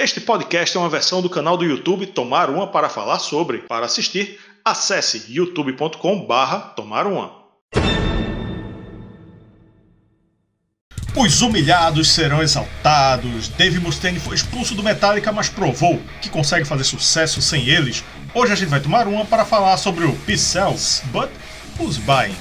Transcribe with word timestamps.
Este 0.00 0.20
podcast 0.20 0.76
é 0.76 0.80
uma 0.80 0.88
versão 0.88 1.20
do 1.20 1.28
canal 1.28 1.56
do 1.56 1.64
YouTube 1.64 2.06
Tomar 2.06 2.50
Uma 2.50 2.68
para 2.68 2.88
falar 2.88 3.18
sobre. 3.18 3.58
Para 3.62 3.86
assistir, 3.86 4.38
acesse 4.64 5.24
youtube.com/barra 5.28 6.60
Tomar 6.76 7.04
Uma. 7.04 7.32
Os 11.16 11.42
humilhados 11.42 12.10
serão 12.10 12.40
exaltados. 12.40 13.48
Dave 13.48 13.80
Mustaine 13.80 14.20
foi 14.20 14.36
expulso 14.36 14.72
do 14.76 14.84
Metallica, 14.84 15.32
mas 15.32 15.48
provou 15.48 16.00
que 16.22 16.30
consegue 16.30 16.64
fazer 16.64 16.84
sucesso 16.84 17.42
sem 17.42 17.68
eles. 17.68 18.04
Hoje 18.32 18.52
a 18.52 18.54
gente 18.54 18.68
vai 18.68 18.78
tomar 18.78 19.08
uma 19.08 19.24
para 19.24 19.44
falar 19.44 19.76
sobre 19.78 20.04
o 20.04 20.14
P-Cells, 20.18 21.02
but 21.06 21.28
who's 21.76 21.98
buying? 21.98 22.36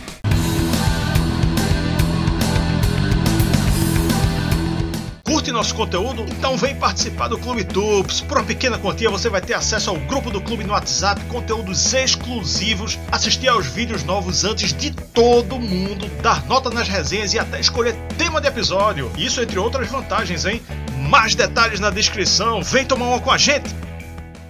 Curte 5.48 5.52
nosso 5.52 5.76
conteúdo? 5.76 6.26
Então 6.30 6.58
vem 6.58 6.76
participar 6.76 7.30
do 7.30 7.38
Clube 7.38 7.64
Tups. 7.64 8.20
Por 8.20 8.38
uma 8.38 8.44
pequena 8.44 8.78
quantia 8.78 9.10
você 9.10 9.30
vai 9.30 9.40
ter 9.40 9.54
acesso 9.54 9.90
ao 9.90 9.96
grupo 9.96 10.30
do 10.30 10.42
clube 10.42 10.66
no 10.66 10.74
WhatsApp, 10.74 11.22
conteúdos 11.26 11.94
exclusivos, 11.94 13.00
assistir 13.10 13.48
aos 13.48 13.66
vídeos 13.66 14.04
novos 14.04 14.44
antes 14.44 14.74
de 14.74 14.92
todo 14.92 15.58
mundo, 15.58 16.10
dar 16.22 16.46
nota 16.48 16.70
nas 16.70 16.90
resenhas 16.90 17.34
e 17.34 17.40
até 17.40 17.62
escolher 17.62 17.96
tema 18.18 18.42
de 18.42 18.48
episódio. 18.48 19.10
Isso 19.18 19.42
entre 19.42 19.58
outras 19.58 19.88
vantagens, 19.88 20.46
hein? 20.46 20.62
Mais 21.10 21.34
detalhes 21.34 21.80
na 21.80 21.90
descrição. 21.92 22.62
Vem 22.62 22.84
tomar 22.86 23.06
uma 23.06 23.22
com 23.22 23.32
a 23.32 23.38
gente. 23.38 23.74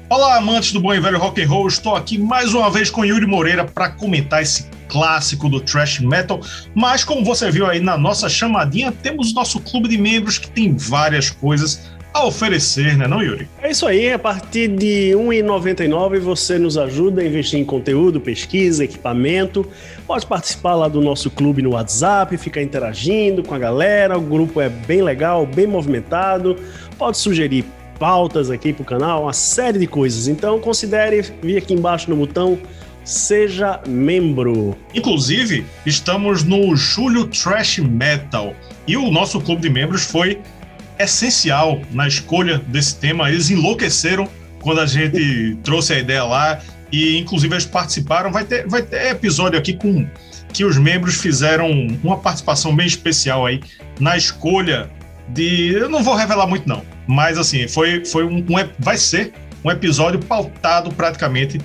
Olá, 0.10 0.38
amantes 0.38 0.72
do 0.72 0.80
bom 0.80 0.96
e 0.96 1.00
velho 1.00 1.20
rock 1.20 1.44
and 1.44 1.48
roll. 1.48 1.68
Estou 1.68 1.96
aqui 1.96 2.18
mais 2.18 2.56
uma 2.56 2.72
vez 2.72 2.90
com 2.90 3.06
Yuri 3.06 3.28
Moreira 3.28 3.66
para 3.66 3.90
comentar 3.90 4.42
esse 4.42 4.64
clássico 4.88 5.50
do 5.50 5.60
thrash 5.60 6.00
metal, 6.00 6.40
mas 6.74 7.04
como 7.04 7.24
você 7.24 7.52
viu 7.52 7.66
aí 7.66 7.80
na 7.80 7.98
nossa 7.98 8.30
chamadinha, 8.30 8.92
temos 8.92 9.34
nosso 9.34 9.60
clube 9.60 9.88
de 9.88 9.98
membros 9.98 10.38
que 10.38 10.50
tem 10.50 10.76
várias 10.76 11.30
coisas 11.30 11.98
a 12.14 12.26
oferecer, 12.26 12.98
né, 12.98 13.08
não, 13.08 13.22
Yuri? 13.22 13.48
É 13.62 13.70
isso 13.70 13.86
aí, 13.86 14.12
a 14.12 14.18
partir 14.18 14.68
de 14.70 15.16
R$ 15.16 15.44
1,99 15.44 16.20
você 16.20 16.58
nos 16.58 16.78
ajuda 16.78 17.22
a 17.22 17.26
investir 17.26 17.60
em 17.60 17.66
conteúdo, 17.66 18.20
pesquisa, 18.20 18.84
equipamento. 18.84 19.68
Pode 20.08 20.26
participar 20.26 20.74
lá 20.76 20.88
do 20.88 21.00
nosso 21.00 21.30
clube 21.30 21.62
no 21.62 21.72
WhatsApp, 21.72 22.36
ficar 22.38 22.64
interagindo 22.64 23.44
com 23.44 23.54
a 23.54 23.60
galera. 23.60 24.18
O 24.18 24.22
grupo 24.22 24.60
é 24.60 24.70
bem 24.70 25.04
legal, 25.04 25.46
bem 25.46 25.68
movimentado. 25.68 26.58
Pode 26.98 27.18
sugerir 27.18 27.66
pautas 28.00 28.50
aqui 28.50 28.74
para 28.74 28.84
o 28.84 28.86
canal, 28.86 29.24
uma 29.24 29.34
série 29.34 29.78
de 29.78 29.88
coisas. 29.88 30.28
Então 30.28 30.60
considere 30.60 31.22
vir 31.42 31.58
aqui 31.58 31.74
embaixo 31.74 32.10
no 32.10 32.16
botão 32.16 32.58
Seja 33.08 33.80
membro. 33.88 34.78
Inclusive, 34.94 35.66
estamos 35.86 36.44
no 36.44 36.76
Julho 36.76 37.26
Trash 37.28 37.78
Metal 37.78 38.54
e 38.86 38.98
o 38.98 39.10
nosso 39.10 39.40
clube 39.40 39.62
de 39.62 39.70
membros 39.70 40.04
foi 40.04 40.42
essencial 41.00 41.80
na 41.92 42.06
escolha 42.06 42.58
desse 42.68 42.98
tema. 42.98 43.30
Eles 43.30 43.50
enlouqueceram 43.50 44.28
quando 44.62 44.82
a 44.82 44.86
gente 44.86 45.58
trouxe 45.64 45.94
a 45.94 46.00
ideia 46.00 46.26
lá 46.26 46.60
e, 46.92 47.18
inclusive, 47.18 47.54
eles 47.54 47.66
participaram. 47.66 48.30
Vai 48.30 48.44
ter, 48.44 48.68
vai 48.68 48.82
ter 48.82 49.12
episódio 49.12 49.58
aqui 49.58 49.72
com 49.72 50.06
que 50.52 50.66
os 50.66 50.78
membros 50.78 51.16
fizeram 51.16 51.72
uma 52.04 52.18
participação 52.18 52.76
bem 52.76 52.88
especial 52.88 53.46
aí 53.46 53.62
na 54.02 54.18
escolha 54.18 54.90
de. 55.30 55.72
Eu 55.72 55.88
não 55.88 56.04
vou 56.04 56.14
revelar 56.14 56.46
muito, 56.46 56.68
não, 56.68 56.84
mas 57.08 57.38
assim, 57.38 57.70
foi, 57.70 58.04
foi 58.04 58.26
um, 58.26 58.40
um 58.40 58.70
vai 58.78 58.98
ser 58.98 59.32
um 59.64 59.72
episódio 59.72 60.20
pautado 60.20 60.92
praticamente 60.92 61.58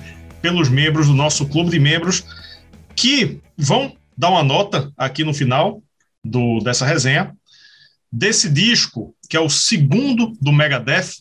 pelos 0.43 0.67
membros 0.67 1.07
do 1.07 1.13
nosso 1.13 1.47
clube 1.47 1.71
de 1.71 1.79
membros, 1.79 2.25
que 2.93 3.39
vão 3.57 3.95
dar 4.15 4.29
uma 4.29 4.43
nota 4.43 4.91
aqui 4.97 5.23
no 5.23 5.33
final 5.33 5.81
do, 6.21 6.59
dessa 6.59 6.85
resenha 6.85 7.33
desse 8.11 8.49
disco, 8.49 9.15
que 9.29 9.37
é 9.37 9.39
o 9.39 9.49
segundo 9.49 10.37
do 10.39 10.51
Megadeth, 10.51 11.13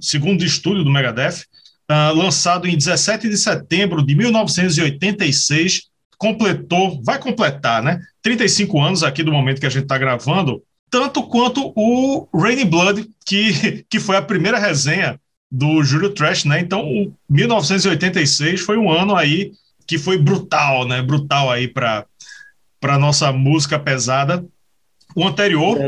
segundo 0.00 0.44
estúdio 0.44 0.84
do 0.84 0.90
Megadeth, 0.90 1.44
uh, 1.90 2.14
lançado 2.14 2.66
em 2.68 2.76
17 2.78 3.28
de 3.28 3.36
setembro 3.36 4.06
de 4.06 4.14
1986, 4.14 5.88
completou, 6.16 7.02
vai 7.04 7.18
completar, 7.18 7.82
né? 7.82 8.00
35 8.22 8.80
anos 8.80 9.02
aqui 9.02 9.22
do 9.22 9.32
momento 9.32 9.60
que 9.60 9.66
a 9.66 9.70
gente 9.70 9.82
está 9.82 9.98
gravando, 9.98 10.62
tanto 10.88 11.24
quanto 11.24 11.72
o 11.76 12.28
Rainy 12.32 12.64
Blood, 12.64 13.06
que, 13.26 13.84
que 13.90 13.98
foi 13.98 14.16
a 14.16 14.22
primeira 14.22 14.58
resenha 14.58 15.20
do 15.50 15.82
Júlio 15.82 16.10
Trash, 16.10 16.44
né? 16.44 16.60
Então, 16.60 17.12
1986 17.28 18.60
foi 18.60 18.76
um 18.76 18.90
ano 18.90 19.16
aí 19.16 19.52
que 19.86 19.98
foi 19.98 20.18
brutal, 20.18 20.86
né? 20.86 21.00
Brutal 21.00 21.50
aí 21.50 21.66
para 21.66 22.04
para 22.80 22.98
nossa 22.98 23.32
música 23.32 23.78
pesada. 23.78 24.44
O 25.16 25.26
anterior, 25.26 25.78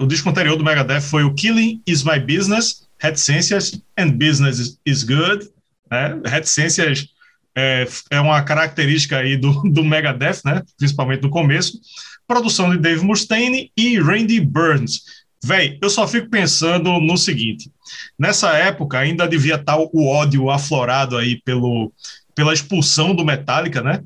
o 0.00 0.06
disco 0.06 0.30
anterior 0.30 0.56
do 0.56 0.64
Megadeth 0.64 1.02
foi 1.02 1.24
o 1.24 1.34
Killing 1.34 1.82
Is 1.86 2.02
My 2.02 2.18
Business, 2.18 2.88
Reticências 2.98 3.82
and 3.98 4.12
Business 4.12 4.78
Is 4.86 5.02
Good. 5.02 5.50
Né? 5.90 6.20
Reticências 6.24 7.08
é, 7.54 7.86
é 8.10 8.20
uma 8.20 8.40
característica 8.42 9.18
aí 9.18 9.36
do, 9.36 9.52
do 9.62 9.84
Megadeth, 9.84 10.40
né? 10.44 10.62
Principalmente 10.78 11.22
no 11.22 11.30
começo. 11.30 11.78
Produção 12.26 12.70
de 12.70 12.78
Dave 12.78 13.04
Mustaine 13.04 13.70
e 13.76 13.98
Randy 13.98 14.40
Burns. 14.40 15.02
Véi, 15.44 15.78
eu 15.80 15.88
só 15.88 16.06
fico 16.06 16.28
pensando 16.28 16.98
no 17.00 17.16
seguinte: 17.16 17.70
nessa 18.18 18.52
época 18.52 18.98
ainda 18.98 19.28
devia 19.28 19.54
estar 19.54 19.78
o 19.78 20.06
ódio 20.06 20.50
aflorado 20.50 21.16
aí 21.16 21.40
pelo, 21.42 21.92
pela 22.34 22.52
expulsão 22.52 23.14
do 23.14 23.24
Metallica, 23.24 23.82
né? 23.82 24.02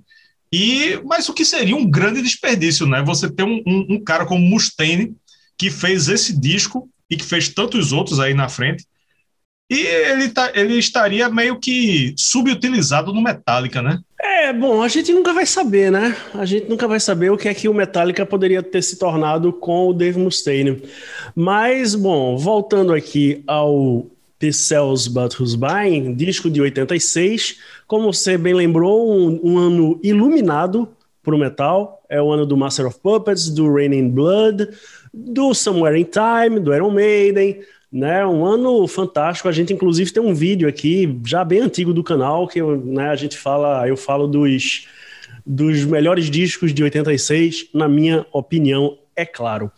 E, 0.52 1.00
mas 1.04 1.28
o 1.28 1.32
que 1.32 1.44
seria 1.44 1.74
um 1.74 1.90
grande 1.90 2.20
desperdício, 2.20 2.86
né? 2.86 3.02
Você 3.02 3.30
ter 3.30 3.42
um, 3.42 3.62
um, 3.66 3.86
um 3.90 4.04
cara 4.04 4.26
como 4.26 4.44
Mustaine 4.44 5.16
que 5.56 5.70
fez 5.70 6.08
esse 6.08 6.38
disco 6.38 6.90
e 7.08 7.16
que 7.16 7.24
fez 7.24 7.48
tantos 7.48 7.92
outros 7.92 8.20
aí 8.20 8.34
na 8.34 8.48
frente, 8.48 8.86
e 9.70 9.80
ele, 9.80 10.28
tá, 10.28 10.52
ele 10.54 10.74
estaria 10.74 11.30
meio 11.30 11.58
que 11.58 12.14
subutilizado 12.18 13.12
no 13.12 13.22
Metallica, 13.22 13.80
né? 13.80 13.98
É, 14.52 14.54
bom, 14.54 14.82
a 14.82 14.88
gente 14.88 15.14
nunca 15.14 15.32
vai 15.32 15.46
saber, 15.46 15.90
né? 15.90 16.14
A 16.34 16.44
gente 16.44 16.68
nunca 16.68 16.86
vai 16.86 17.00
saber 17.00 17.30
o 17.30 17.38
que 17.38 17.48
é 17.48 17.54
que 17.54 17.70
o 17.70 17.74
Metallica 17.74 18.26
poderia 18.26 18.62
ter 18.62 18.82
se 18.82 18.98
tornado 18.98 19.50
com 19.50 19.88
o 19.88 19.94
Dave 19.94 20.18
Mustaine. 20.18 20.82
Mas, 21.34 21.94
bom, 21.94 22.36
voltando 22.36 22.92
aqui 22.92 23.42
ao 23.46 24.04
The 24.38 24.52
Cells 24.52 25.08
But 25.08 25.40
Who's 25.40 25.54
Buying, 25.54 26.14
disco 26.14 26.50
de 26.50 26.60
86, 26.60 27.60
como 27.86 28.12
você 28.12 28.36
bem 28.36 28.52
lembrou, 28.52 29.10
um, 29.10 29.40
um 29.42 29.58
ano 29.58 29.98
iluminado 30.02 30.86
para 31.22 31.34
o 31.34 31.38
metal. 31.38 32.02
É 32.06 32.20
o 32.20 32.30
ano 32.30 32.44
do 32.44 32.54
Master 32.54 32.86
of 32.86 33.00
Puppets, 33.00 33.48
do 33.48 33.72
Rain 33.72 33.94
in 33.94 34.10
Blood, 34.10 34.68
do 35.14 35.54
Somewhere 35.54 35.98
in 35.98 36.04
Time, 36.04 36.60
do 36.60 36.74
Iron 36.74 36.90
Maiden, 36.90 37.62
né, 37.92 38.24
um 38.26 38.44
ano 38.44 38.88
fantástico. 38.88 39.48
A 39.48 39.52
gente, 39.52 39.72
inclusive, 39.72 40.12
tem 40.12 40.22
um 40.22 40.34
vídeo 40.34 40.66
aqui, 40.66 41.20
já 41.26 41.44
bem 41.44 41.60
antigo 41.60 41.92
do 41.92 42.02
canal, 42.02 42.48
que 42.48 42.62
né, 42.62 43.10
a 43.10 43.16
gente 43.16 43.36
fala, 43.36 43.86
eu 43.86 43.96
falo 43.96 44.26
dos, 44.26 44.88
dos 45.44 45.84
melhores 45.84 46.30
discos 46.30 46.72
de 46.72 46.82
86, 46.82 47.68
na 47.74 47.86
minha 47.86 48.24
opinião, 48.32 48.96
é 49.14 49.26
claro. 49.26 49.70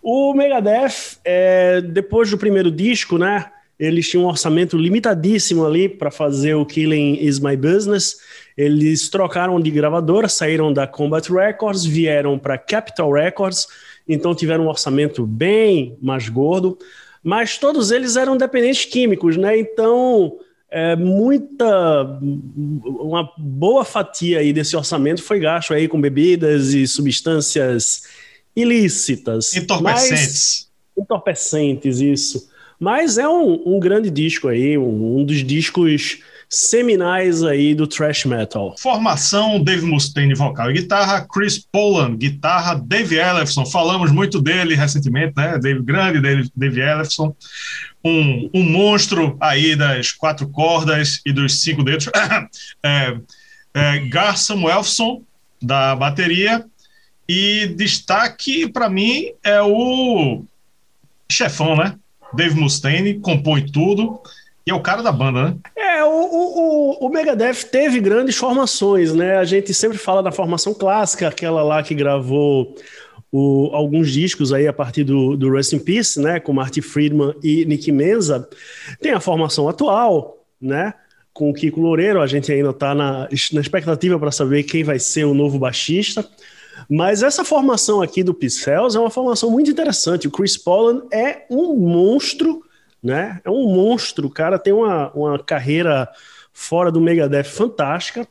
O 0.00 0.32
Megadeth, 0.32 1.18
é, 1.24 1.80
depois 1.80 2.30
do 2.30 2.38
primeiro 2.38 2.70
disco, 2.70 3.18
né, 3.18 3.46
eles 3.76 4.08
tinham 4.08 4.24
um 4.24 4.28
orçamento 4.28 4.78
limitadíssimo 4.78 5.66
ali 5.66 5.88
para 5.88 6.12
fazer 6.12 6.54
o 6.54 6.64
Killing 6.64 7.18
Is 7.20 7.40
My 7.40 7.56
Business. 7.56 8.16
Eles 8.56 9.10
trocaram 9.10 9.60
de 9.60 9.70
gravadora, 9.72 10.28
saíram 10.28 10.72
da 10.72 10.86
Combat 10.86 11.28
Records, 11.30 11.84
vieram 11.84 12.38
para 12.38 12.56
Capitol 12.56 13.12
Records, 13.12 13.66
então 14.08 14.34
tiveram 14.34 14.64
um 14.64 14.68
orçamento 14.68 15.26
bem 15.26 15.98
mais 16.00 16.28
gordo 16.28 16.78
mas 17.26 17.58
todos 17.58 17.90
eles 17.90 18.14
eram 18.14 18.36
dependentes 18.36 18.84
químicos, 18.84 19.36
né? 19.36 19.58
Então, 19.58 20.38
é, 20.70 20.94
muita, 20.94 22.20
uma 22.20 23.28
boa 23.36 23.84
fatia 23.84 24.38
aí 24.38 24.52
desse 24.52 24.76
orçamento 24.76 25.24
foi 25.24 25.40
gasto 25.40 25.74
aí 25.74 25.88
com 25.88 26.00
bebidas 26.00 26.72
e 26.72 26.86
substâncias 26.86 28.04
ilícitas. 28.54 29.56
Entorpecentes. 29.56 30.68
Mas, 30.94 31.02
entorpecentes, 31.02 31.98
isso. 31.98 32.48
Mas 32.78 33.18
é 33.18 33.26
um, 33.28 33.74
um 33.74 33.80
grande 33.80 34.08
disco 34.08 34.46
aí, 34.46 34.78
um, 34.78 35.18
um 35.18 35.24
dos 35.24 35.42
discos 35.44 36.20
seminais 36.48 37.42
aí 37.42 37.74
do 37.74 37.86
thrash 37.86 38.24
metal. 38.24 38.74
Formação: 38.78 39.62
Dave 39.62 39.84
Mustaine, 39.84 40.34
vocal 40.34 40.70
e 40.70 40.74
guitarra, 40.74 41.26
Chris 41.26 41.58
Poland, 41.58 42.16
guitarra, 42.16 42.74
Dave 42.74 43.16
Ellefson, 43.16 43.66
falamos 43.66 44.10
muito 44.10 44.40
dele 44.40 44.74
recentemente, 44.74 45.34
né? 45.36 45.58
Dave 45.58 45.82
grande, 45.82 46.20
Dave, 46.20 46.50
Dave 46.54 46.80
Ellefson, 46.80 47.34
um, 48.04 48.50
um 48.54 48.62
monstro 48.62 49.36
aí 49.40 49.74
das 49.74 50.12
quatro 50.12 50.48
cordas 50.48 51.20
e 51.26 51.32
dos 51.32 51.60
cinco 51.60 51.82
dedos. 51.82 52.08
é, 52.82 53.16
é, 53.74 53.98
Gar 54.08 54.36
Samuelson, 54.36 55.22
da 55.60 55.94
bateria, 55.96 56.64
e 57.28 57.66
destaque 57.76 58.68
para 58.68 58.88
mim 58.88 59.32
é 59.42 59.60
o 59.60 60.44
chefão, 61.30 61.76
né? 61.76 61.96
Dave 62.32 62.54
Mustaine 62.54 63.14
compõe 63.14 63.66
tudo 63.66 64.20
e 64.66 64.70
é 64.70 64.74
o 64.74 64.80
cara 64.80 65.02
da 65.02 65.12
banda, 65.12 65.44
né? 65.44 65.56
É, 65.76 66.04
o, 66.04 66.10
o, 66.10 67.06
o 67.06 67.08
Megadeth 67.08 67.64
teve 67.70 68.00
grandes 68.00 68.36
formações, 68.36 69.14
né? 69.14 69.36
A 69.36 69.44
gente 69.44 69.72
sempre 69.72 69.96
fala 69.96 70.22
da 70.22 70.32
formação 70.32 70.74
clássica, 70.74 71.28
aquela 71.28 71.62
lá 71.62 71.82
que 71.82 71.94
gravou 71.94 72.74
o 73.30 73.70
alguns 73.72 74.10
discos 74.10 74.52
aí 74.52 74.66
a 74.66 74.72
partir 74.72 75.04
do, 75.04 75.36
do 75.36 75.52
Rest 75.52 75.72
in 75.72 75.78
Peace, 75.78 76.20
né, 76.20 76.40
com 76.40 76.52
Marty 76.52 76.80
Friedman 76.80 77.34
e 77.42 77.64
Nick 77.64 77.90
Menza, 77.92 78.48
tem 79.00 79.12
a 79.12 79.20
formação 79.20 79.68
atual, 79.68 80.44
né, 80.60 80.94
com 81.32 81.50
o 81.50 81.54
Kiko 81.54 81.80
Loureiro, 81.80 82.22
a 82.22 82.26
gente 82.26 82.50
ainda 82.50 82.70
está 82.70 82.94
na, 82.94 83.28
na 83.52 83.60
expectativa 83.60 84.18
para 84.18 84.32
saber 84.32 84.62
quem 84.62 84.82
vai 84.82 84.98
ser 84.98 85.24
o 85.24 85.34
novo 85.34 85.58
baixista, 85.58 86.26
mas 86.88 87.22
essa 87.22 87.44
formação 87.44 88.00
aqui 88.00 88.22
do 88.22 88.32
Pixels 88.32 88.94
é 88.94 89.00
uma 89.00 89.10
formação 89.10 89.50
muito 89.50 89.70
interessante, 89.70 90.28
o 90.28 90.30
Chris 90.30 90.56
Pollan 90.56 91.02
é 91.12 91.44
um 91.50 91.74
monstro, 91.76 92.62
né, 93.06 93.40
é 93.44 93.50
um 93.50 93.72
monstro, 93.72 94.26
o 94.26 94.30
cara 94.30 94.58
tem 94.58 94.72
uma, 94.72 95.10
uma 95.12 95.38
carreira 95.38 96.08
fora 96.52 96.90
do 96.90 97.00
Megadeth 97.00 97.44
fantástica, 97.44 98.26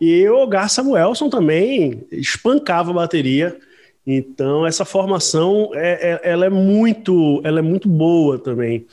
e 0.00 0.28
o 0.28 0.46
Gar 0.46 0.68
Samuelson 0.68 1.30
também 1.30 2.04
espancava 2.10 2.90
a 2.90 2.94
bateria, 2.94 3.56
então 4.04 4.66
essa 4.66 4.84
formação 4.84 5.70
é, 5.74 6.20
é, 6.24 6.30
ela 6.30 6.46
é 6.46 6.48
muito 6.48 7.42
ela 7.44 7.58
é 7.58 7.62
muito 7.62 7.88
boa 7.88 8.38
também. 8.38 8.86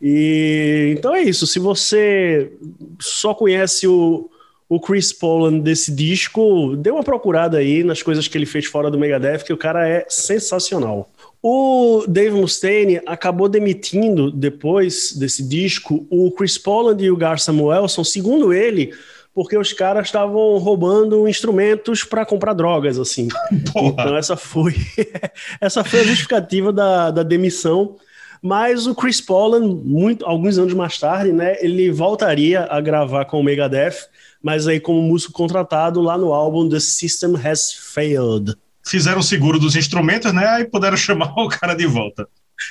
E 0.00 0.94
então 0.94 1.14
é 1.14 1.22
isso. 1.22 1.46
Se 1.46 1.58
você 1.58 2.52
só 3.00 3.32
conhece 3.32 3.88
o, 3.88 4.28
o 4.68 4.78
Chris 4.78 5.12
Poland 5.12 5.60
desse 5.62 5.90
disco, 5.90 6.76
dê 6.76 6.90
uma 6.90 7.02
procurada 7.02 7.58
aí 7.58 7.82
nas 7.82 8.02
coisas 8.02 8.28
que 8.28 8.36
ele 8.36 8.44
fez 8.44 8.66
fora 8.66 8.90
do 8.90 8.98
Megadeth, 8.98 9.38
que 9.38 9.52
o 9.52 9.56
cara 9.56 9.88
é 9.88 10.04
sensacional. 10.08 11.08
O 11.42 12.04
Dave 12.06 12.34
Mustaine 12.34 13.00
acabou 13.06 13.48
demitindo 13.48 14.30
depois 14.30 15.12
desse 15.12 15.42
disco 15.42 16.06
o 16.10 16.30
Chris 16.32 16.58
Poland 16.58 17.02
e 17.02 17.10
o 17.10 17.16
Gar 17.16 17.38
Samuelson, 17.38 18.04
segundo 18.04 18.52
ele, 18.52 18.92
porque 19.32 19.56
os 19.56 19.72
caras 19.72 20.08
estavam 20.08 20.58
roubando 20.58 21.28
instrumentos 21.28 22.04
para 22.04 22.26
comprar 22.26 22.52
drogas, 22.52 22.98
assim. 22.98 23.28
Porra. 23.72 23.88
Então 23.88 24.16
essa 24.16 24.36
foi 24.36 24.74
essa 25.60 25.82
foi 25.84 26.00
a 26.00 26.04
justificativa 26.04 26.72
da, 26.72 27.10
da 27.10 27.22
demissão. 27.22 27.96
Mas 28.42 28.86
o 28.86 28.94
Chris 28.94 29.20
Pollan, 29.20 29.60
muito, 29.60 30.24
alguns 30.24 30.58
anos 30.58 30.74
mais 30.74 30.98
tarde, 30.98 31.32
né, 31.32 31.56
ele 31.60 31.90
voltaria 31.90 32.66
a 32.70 32.80
gravar 32.80 33.24
com 33.24 33.40
o 33.40 33.42
Megadeth, 33.42 34.08
mas 34.42 34.66
aí 34.66 34.80
como 34.80 35.02
músico 35.02 35.32
contratado 35.32 36.00
lá 36.00 36.16
no 36.16 36.32
álbum 36.32 36.68
The 36.68 36.80
System 36.80 37.34
Has 37.36 37.72
Failed. 37.72 38.54
Fizeram 38.86 39.22
seguro 39.22 39.58
dos 39.58 39.76
instrumentos, 39.76 40.32
né? 40.32 40.46
Aí 40.46 40.64
puderam 40.64 40.96
chamar 40.98 41.32
o 41.36 41.48
cara 41.48 41.74
de 41.74 41.86
volta. 41.86 42.28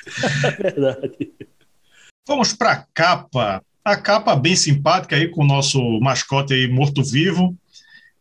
Verdade. 0.59 1.31
Vamos 2.27 2.53
para 2.53 2.71
a 2.71 2.85
capa. 2.93 3.61
A 3.83 3.95
capa 3.95 4.35
bem 4.35 4.55
simpática 4.55 5.15
aí 5.15 5.29
com 5.29 5.43
o 5.43 5.47
nosso 5.47 5.79
mascote 6.01 6.53
aí 6.53 6.67
morto-vivo, 6.67 7.55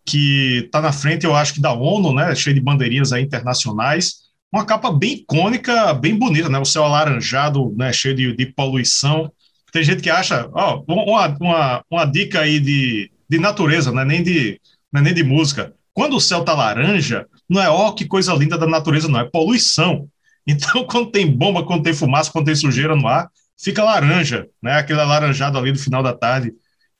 que 0.04 0.62
está 0.66 0.80
na 0.80 0.92
frente, 0.92 1.26
eu 1.26 1.34
acho 1.34 1.54
que 1.54 1.60
da 1.60 1.72
ONU, 1.72 2.14
né? 2.14 2.34
Cheio 2.34 2.54
de 2.54 2.60
bandeirinhas 2.60 3.12
aí 3.12 3.24
internacionais. 3.24 4.26
Uma 4.52 4.64
capa 4.64 4.92
bem 4.92 5.14
icônica, 5.14 5.92
bem 5.94 6.16
bonita, 6.16 6.48
né? 6.48 6.58
O 6.58 6.64
céu 6.64 6.84
alaranjado, 6.84 7.74
né? 7.76 7.92
Cheio 7.92 8.14
de, 8.14 8.36
de 8.36 8.46
poluição. 8.46 9.32
Tem 9.72 9.82
gente 9.82 10.02
que 10.02 10.08
acha, 10.08 10.48
ó, 10.52 10.84
uma, 10.86 11.36
uma, 11.40 11.84
uma 11.90 12.04
dica 12.04 12.40
aí 12.40 12.60
de, 12.60 13.10
de 13.28 13.38
natureza, 13.38 13.92
não 13.92 14.02
é 14.02 14.04
nem 14.04 14.22
de, 14.22 14.60
não 14.92 15.00
é 15.00 15.04
nem 15.04 15.14
de 15.14 15.24
música. 15.24 15.74
Quando 15.92 16.16
o 16.16 16.20
céu 16.20 16.44
tá 16.44 16.54
laranja, 16.54 17.26
não 17.48 17.62
é 17.62 17.68
ó 17.68 17.92
que 17.92 18.06
coisa 18.06 18.34
linda 18.34 18.58
da 18.58 18.66
natureza, 18.66 19.08
não, 19.08 19.20
é 19.20 19.24
poluição. 19.24 20.08
Então, 20.48 20.84
quando 20.84 21.10
tem 21.10 21.26
bomba, 21.26 21.64
quando 21.64 21.82
tem 21.82 21.92
fumaça, 21.92 22.30
quando 22.30 22.44
tem 22.44 22.54
sujeira 22.54 22.94
no 22.94 23.08
ar, 23.08 23.28
fica 23.60 23.82
laranja, 23.82 24.46
né? 24.62 24.74
Aquele 24.74 25.00
alaranjado 25.00 25.58
ali 25.58 25.72
do 25.72 25.78
final 25.80 26.04
da 26.04 26.12
tarde. 26.12 26.52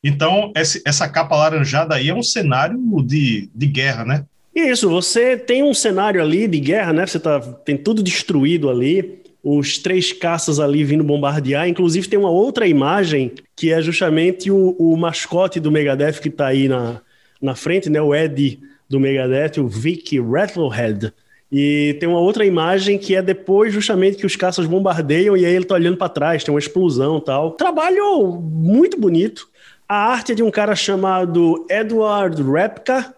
Então, 0.03 0.53
essa 0.85 1.09
capa 1.09 1.37
alaranjada 1.37 1.95
aí 1.95 2.09
é 2.09 2.15
um 2.15 2.25
cenário 2.25 2.77
de, 3.05 3.49
de 3.55 3.67
guerra, 3.69 4.05
né? 4.05 4.25
Isso, 4.53 4.89
você 4.89 5.37
tem 5.37 5.63
um 5.63 5.75
cenário 5.75 6.21
ali 6.21 6.49
de 6.49 6.59
guerra, 6.59 6.93
né? 6.93 7.07
Você 7.07 7.21
tá, 7.21 7.39
tem 7.39 7.77
tudo 7.77 8.03
destruído 8.03 8.71
ali, 8.71 9.23
os 9.49 9.79
três 9.79 10.13
caças 10.13 10.59
ali 10.59 10.83
vindo 10.83 11.05
bombardear. 11.05 11.69
Inclusive, 11.69 12.09
tem 12.09 12.19
uma 12.19 12.31
outra 12.31 12.67
imagem 12.67 13.31
que 13.55 13.73
é 13.73 13.81
justamente 13.81 14.51
o, 14.51 14.75
o 14.77 14.97
mascote 14.97 15.61
do 15.61 15.71
Megadeth 15.71 16.15
que 16.15 16.29
está 16.29 16.49
aí 16.49 16.67
na, 16.67 17.01
na 17.41 17.55
frente, 17.55 17.89
né? 17.89 18.03
O 18.03 18.13
Ed 18.13 18.59
do 18.89 18.99
Megadeth, 18.99 19.61
o 19.61 19.69
Vic 19.69 20.19
Rattlehead. 20.19 21.13
E 21.51 21.97
tem 22.01 22.09
uma 22.09 22.19
outra 22.19 22.45
imagem 22.45 22.99
que 22.99 23.15
é 23.15 23.23
depois 23.23 23.73
justamente 23.73 24.17
que 24.17 24.27
os 24.27 24.35
caças 24.35 24.67
bombardeiam 24.67 25.37
e 25.37 25.47
aí 25.47 25.55
ele 25.55 25.65
tá 25.65 25.77
olhando 25.77 25.97
para 25.97 26.09
trás, 26.09 26.43
tem 26.43 26.53
uma 26.53 26.59
explosão 26.59 27.21
tal. 27.21 27.53
Trabalho 27.53 28.33
muito 28.43 28.99
bonito. 28.99 29.49
A 29.89 30.11
arte 30.11 30.33
é 30.33 30.35
de 30.35 30.43
um 30.43 30.51
cara 30.51 30.75
chamado 30.75 31.65
Edward 31.71 32.43
Repka 32.43 33.15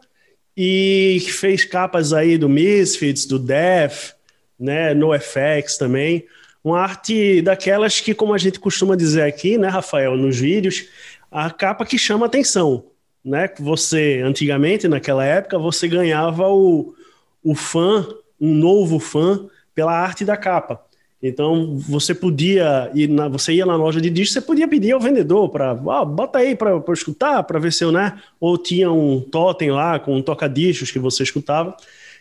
e 0.55 1.23
que 1.25 1.33
fez 1.33 1.65
capas 1.65 2.13
aí 2.13 2.37
do 2.37 2.51
Misfits, 2.51 3.25
do 3.25 3.39
Death, 3.39 4.18
né, 4.59 4.95
NoFX 4.95 5.77
também. 5.79 6.27
Uma 6.63 6.81
arte 6.81 7.41
daquelas 7.43 8.01
que, 8.01 8.15
como 8.15 8.35
a 8.35 8.39
gente 8.39 8.59
costuma 8.59 8.97
dizer 8.97 9.23
aqui, 9.23 9.57
né, 9.57 9.69
Rafael, 9.69 10.17
nos 10.17 10.39
vídeos, 10.39 10.87
a 11.31 11.51
capa 11.51 11.85
que 11.85 11.99
chama 11.99 12.27
atenção, 12.27 12.87
né? 13.25 13.49
Você 13.61 14.23
antigamente 14.25 14.89
naquela 14.89 15.25
época 15.25 15.59
você 15.59 15.87
ganhava 15.87 16.49
o 16.49 16.95
o 17.43 17.55
fã, 17.55 18.07
um 18.41 18.53
novo 18.53 18.99
fã, 18.99 19.49
pela 19.75 19.93
arte 19.93 20.25
da 20.25 20.37
capa. 20.37 20.83
Então 21.23 21.77
você 21.79 22.15
podia 22.15 22.91
ir 22.95 23.09
na, 23.09 23.27
você 23.27 23.55
ia 23.55 23.67
na 23.67 23.75
loja 23.75 24.01
de 24.01 24.09
disco, 24.09 24.35
você 24.35 24.41
podia 24.41 24.69
pedir 24.69 24.93
ao 24.93 25.01
vendedor 25.01 25.49
para, 25.49 25.71
ah, 25.71 26.05
bota 26.05 26.39
aí 26.39 26.55
para 26.55 26.81
escutar, 26.93 27.43
para 27.43 27.59
ver 27.59 27.73
se 27.73 27.85
eu, 27.85 27.91
né? 27.91 28.21
Ou 28.39 28.57
tinha 28.57 28.91
um 28.91 29.21
totem 29.21 29.71
lá 29.71 29.99
com 29.99 30.17
um 30.17 30.23
toca-discos 30.23 30.91
que 30.91 30.99
você 30.99 31.25
escutava. 31.25 31.77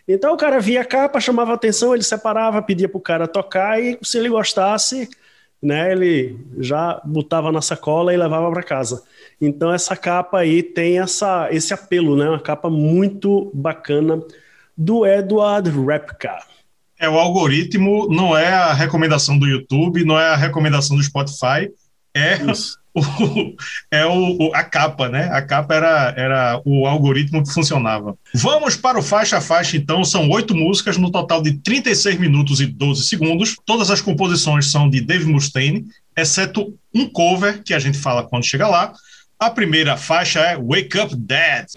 Então 0.08 0.34
o 0.34 0.38
cara 0.38 0.60
via 0.60 0.82
a 0.82 0.86
capa, 0.86 1.20
chamava 1.20 1.54
atenção, 1.54 1.94
ele 1.94 2.04
separava, 2.04 2.62
pedia 2.62 2.88
para 2.88 2.98
o 2.98 3.02
cara 3.02 3.28
tocar 3.28 3.82
e 3.82 3.98
se 4.02 4.18
ele 4.18 4.30
gostasse, 4.30 5.10
né, 5.62 5.92
ele 5.92 6.38
já 6.60 7.02
botava 7.04 7.52
na 7.52 7.62
sacola 7.62 8.14
e 8.14 8.18
levava 8.18 8.50
para 8.50 8.64
casa. 8.64 9.04
Então 9.42 9.74
essa 9.74 9.96
capa 9.98 10.40
aí 10.40 10.64
tem 10.64 11.00
essa, 11.00 11.50
esse 11.52 11.74
apelo, 11.74 12.16
né? 12.16 12.30
Uma 12.30 12.40
capa 12.40 12.70
muito 12.70 13.52
bacana 13.54 14.24
do 14.78 15.06
Edward 15.06 15.70
Repka. 15.70 16.38
É, 17.00 17.10
o 17.10 17.18
algoritmo 17.18 18.08
não 18.08 18.36
é 18.36 18.48
a 18.48 18.74
recomendação 18.74 19.38
do 19.38 19.46
YouTube, 19.46 20.04
não 20.04 20.20
é 20.20 20.30
a 20.30 20.36
recomendação 20.36 20.96
do 20.96 21.04
Spotify, 21.04 21.72
é, 22.14 22.40
o, 23.22 23.56
é 23.92 24.06
o, 24.06 24.52
a 24.54 24.64
capa, 24.64 25.08
né? 25.08 25.30
A 25.32 25.42
capa 25.42 25.76
era, 25.76 26.14
era 26.18 26.62
o 26.66 26.88
algoritmo 26.88 27.44
que 27.44 27.54
funcionava. 27.54 28.18
Vamos 28.34 28.76
para 28.76 28.98
o 28.98 29.04
faixa 29.04 29.38
a 29.38 29.42
faixa, 29.42 29.78
então. 29.78 30.04
São 30.04 30.30
oito 30.30 30.56
músicas, 30.56 30.98
no 30.98 31.12
total 31.12 31.42
de 31.42 31.54
36 31.60 32.20
minutos 32.20 32.60
e 32.60 32.66
12 32.66 33.08
segundos. 33.08 33.56
Todas 33.66 33.92
as 33.92 34.02
composições 34.02 34.72
são 34.72 34.90
de 34.90 35.02
Dave 35.02 35.26
Mustaine, 35.26 35.86
exceto 36.16 36.74
um 36.94 37.08
cover, 37.08 37.62
que 37.64 37.74
a 37.74 37.80
gente 37.80 37.98
fala 37.98 38.24
quando 38.24 38.46
chega 38.46 38.68
lá. 38.68 38.94
A 39.40 39.52
primeira 39.52 39.96
faixa 39.96 40.40
é 40.40 40.58
Wake 40.58 40.98
Up 41.00 41.16
Dead. 41.16 41.68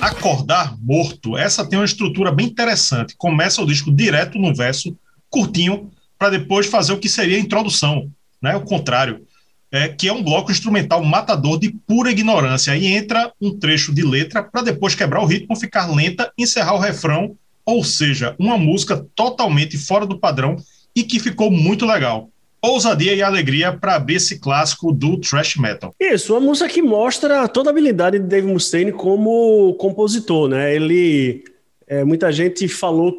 Acordar 0.00 0.76
Morto. 0.78 1.38
Essa 1.38 1.66
tem 1.66 1.78
uma 1.78 1.84
estrutura 1.84 2.30
bem 2.30 2.46
interessante. 2.46 3.14
Começa 3.16 3.62
o 3.62 3.66
disco 3.66 3.90
direto 3.90 4.38
no 4.38 4.54
verso, 4.54 4.94
curtinho, 5.30 5.90
para 6.18 6.30
depois 6.30 6.66
fazer 6.66 6.92
o 6.92 6.98
que 6.98 7.08
seria 7.08 7.36
a 7.36 7.40
introdução, 7.40 8.10
né? 8.42 8.56
O 8.56 8.62
contrário. 8.62 9.26
É, 9.70 9.86
que 9.86 10.08
é 10.08 10.12
um 10.12 10.22
bloco 10.22 10.50
instrumental 10.50 11.04
matador 11.04 11.58
de 11.60 11.70
pura 11.86 12.10
ignorância. 12.10 12.72
Aí 12.72 12.86
entra 12.86 13.30
um 13.38 13.54
trecho 13.54 13.94
de 13.94 14.00
letra 14.00 14.42
para 14.42 14.62
depois 14.62 14.94
quebrar 14.94 15.20
o 15.20 15.26
ritmo, 15.26 15.54
ficar 15.54 15.94
lenta, 15.94 16.32
encerrar 16.38 16.72
o 16.72 16.78
refrão, 16.78 17.36
ou 17.66 17.84
seja, 17.84 18.34
uma 18.38 18.56
música 18.56 19.06
totalmente 19.14 19.76
fora 19.76 20.06
do 20.06 20.18
padrão 20.18 20.56
e 20.96 21.02
que 21.02 21.20
ficou 21.20 21.50
muito 21.50 21.84
legal 21.84 22.30
ousadia 22.60 23.14
e 23.14 23.22
alegria 23.22 23.72
para 23.72 23.94
abrir 23.94 24.16
esse 24.16 24.38
clássico 24.38 24.92
do 24.92 25.16
thrash 25.18 25.56
metal. 25.56 25.94
Isso, 25.98 26.32
uma 26.34 26.40
música 26.40 26.68
que 26.68 26.82
mostra 26.82 27.46
toda 27.48 27.70
a 27.70 27.72
habilidade 27.72 28.18
de 28.18 28.26
Dave 28.26 28.46
Mustaine 28.46 28.92
como 28.92 29.74
compositor, 29.74 30.48
né? 30.48 30.74
Ele 30.74 31.44
é, 31.88 32.04
muita 32.04 32.30
gente 32.30 32.68
falou, 32.68 33.16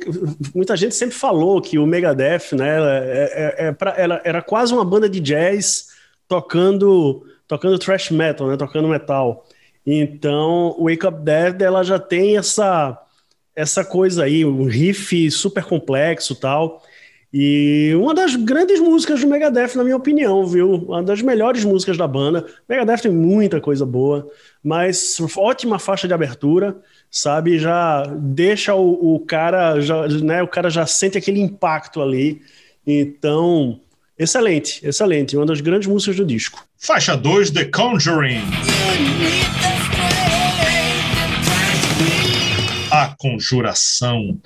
muita 0.53 0.77
gente 0.77 0.93
sempre 0.93 1.15
falou 1.15 1.61
que 1.61 1.79
o 1.79 1.87
Megadeth, 1.87 2.53
né, 2.53 2.77
é, 2.79 3.55
é, 3.57 3.67
é 3.67 3.75
era, 3.97 4.21
era 4.23 4.41
quase 4.41 4.73
uma 4.73 4.85
banda 4.85 5.09
de 5.09 5.19
jazz 5.19 5.87
tocando 6.27 7.25
tocando 7.47 7.79
thrash 7.79 8.11
metal, 8.11 8.47
né, 8.47 8.55
tocando 8.55 8.87
metal. 8.87 9.43
Então, 9.83 10.77
Wake 10.79 11.07
Up 11.07 11.19
Dead, 11.19 11.59
ela 11.63 11.83
já 11.83 11.97
tem 11.97 12.37
essa 12.37 12.97
essa 13.55 13.83
coisa 13.83 14.23
aí, 14.23 14.45
um 14.45 14.65
riff 14.65 15.29
super 15.31 15.65
complexo, 15.65 16.35
tal. 16.35 16.81
E 17.31 17.93
uma 17.95 18.13
das 18.13 18.35
grandes 18.35 18.79
músicas 18.79 19.21
do 19.21 19.27
Megadeth, 19.27 19.75
na 19.75 19.83
minha 19.83 19.95
opinião, 19.95 20.45
viu? 20.47 20.73
Uma 20.73 21.03
das 21.03 21.21
melhores 21.21 21.63
músicas 21.63 21.95
da 21.95 22.07
banda. 22.07 22.45
Megadeth 22.67 23.03
tem 23.03 23.11
muita 23.11 23.61
coisa 23.61 23.85
boa, 23.85 24.27
mas 24.63 25.17
ótima 25.37 25.77
faixa 25.77 26.07
de 26.07 26.13
abertura, 26.13 26.75
sabe? 27.11 27.59
Já 27.59 28.03
deixa 28.17 28.73
o, 28.73 29.15
o 29.15 29.19
cara, 29.19 29.79
já, 29.79 30.07
né? 30.07 30.41
O 30.41 30.47
cara 30.47 30.71
já 30.71 30.87
sente 30.87 31.17
aquele 31.17 31.39
impacto 31.39 32.01
ali. 32.01 32.41
Então, 32.85 33.79
excelente, 34.17 34.83
excelente. 34.83 35.37
Uma 35.37 35.45
das 35.45 35.61
grandes 35.61 35.87
músicas 35.87 36.15
do 36.15 36.25
disco. 36.25 36.65
Faixa 36.77 37.15
2, 37.15 37.51
The 37.51 37.65
Conjuring. 37.65 38.41
Conjuração. 43.19 44.39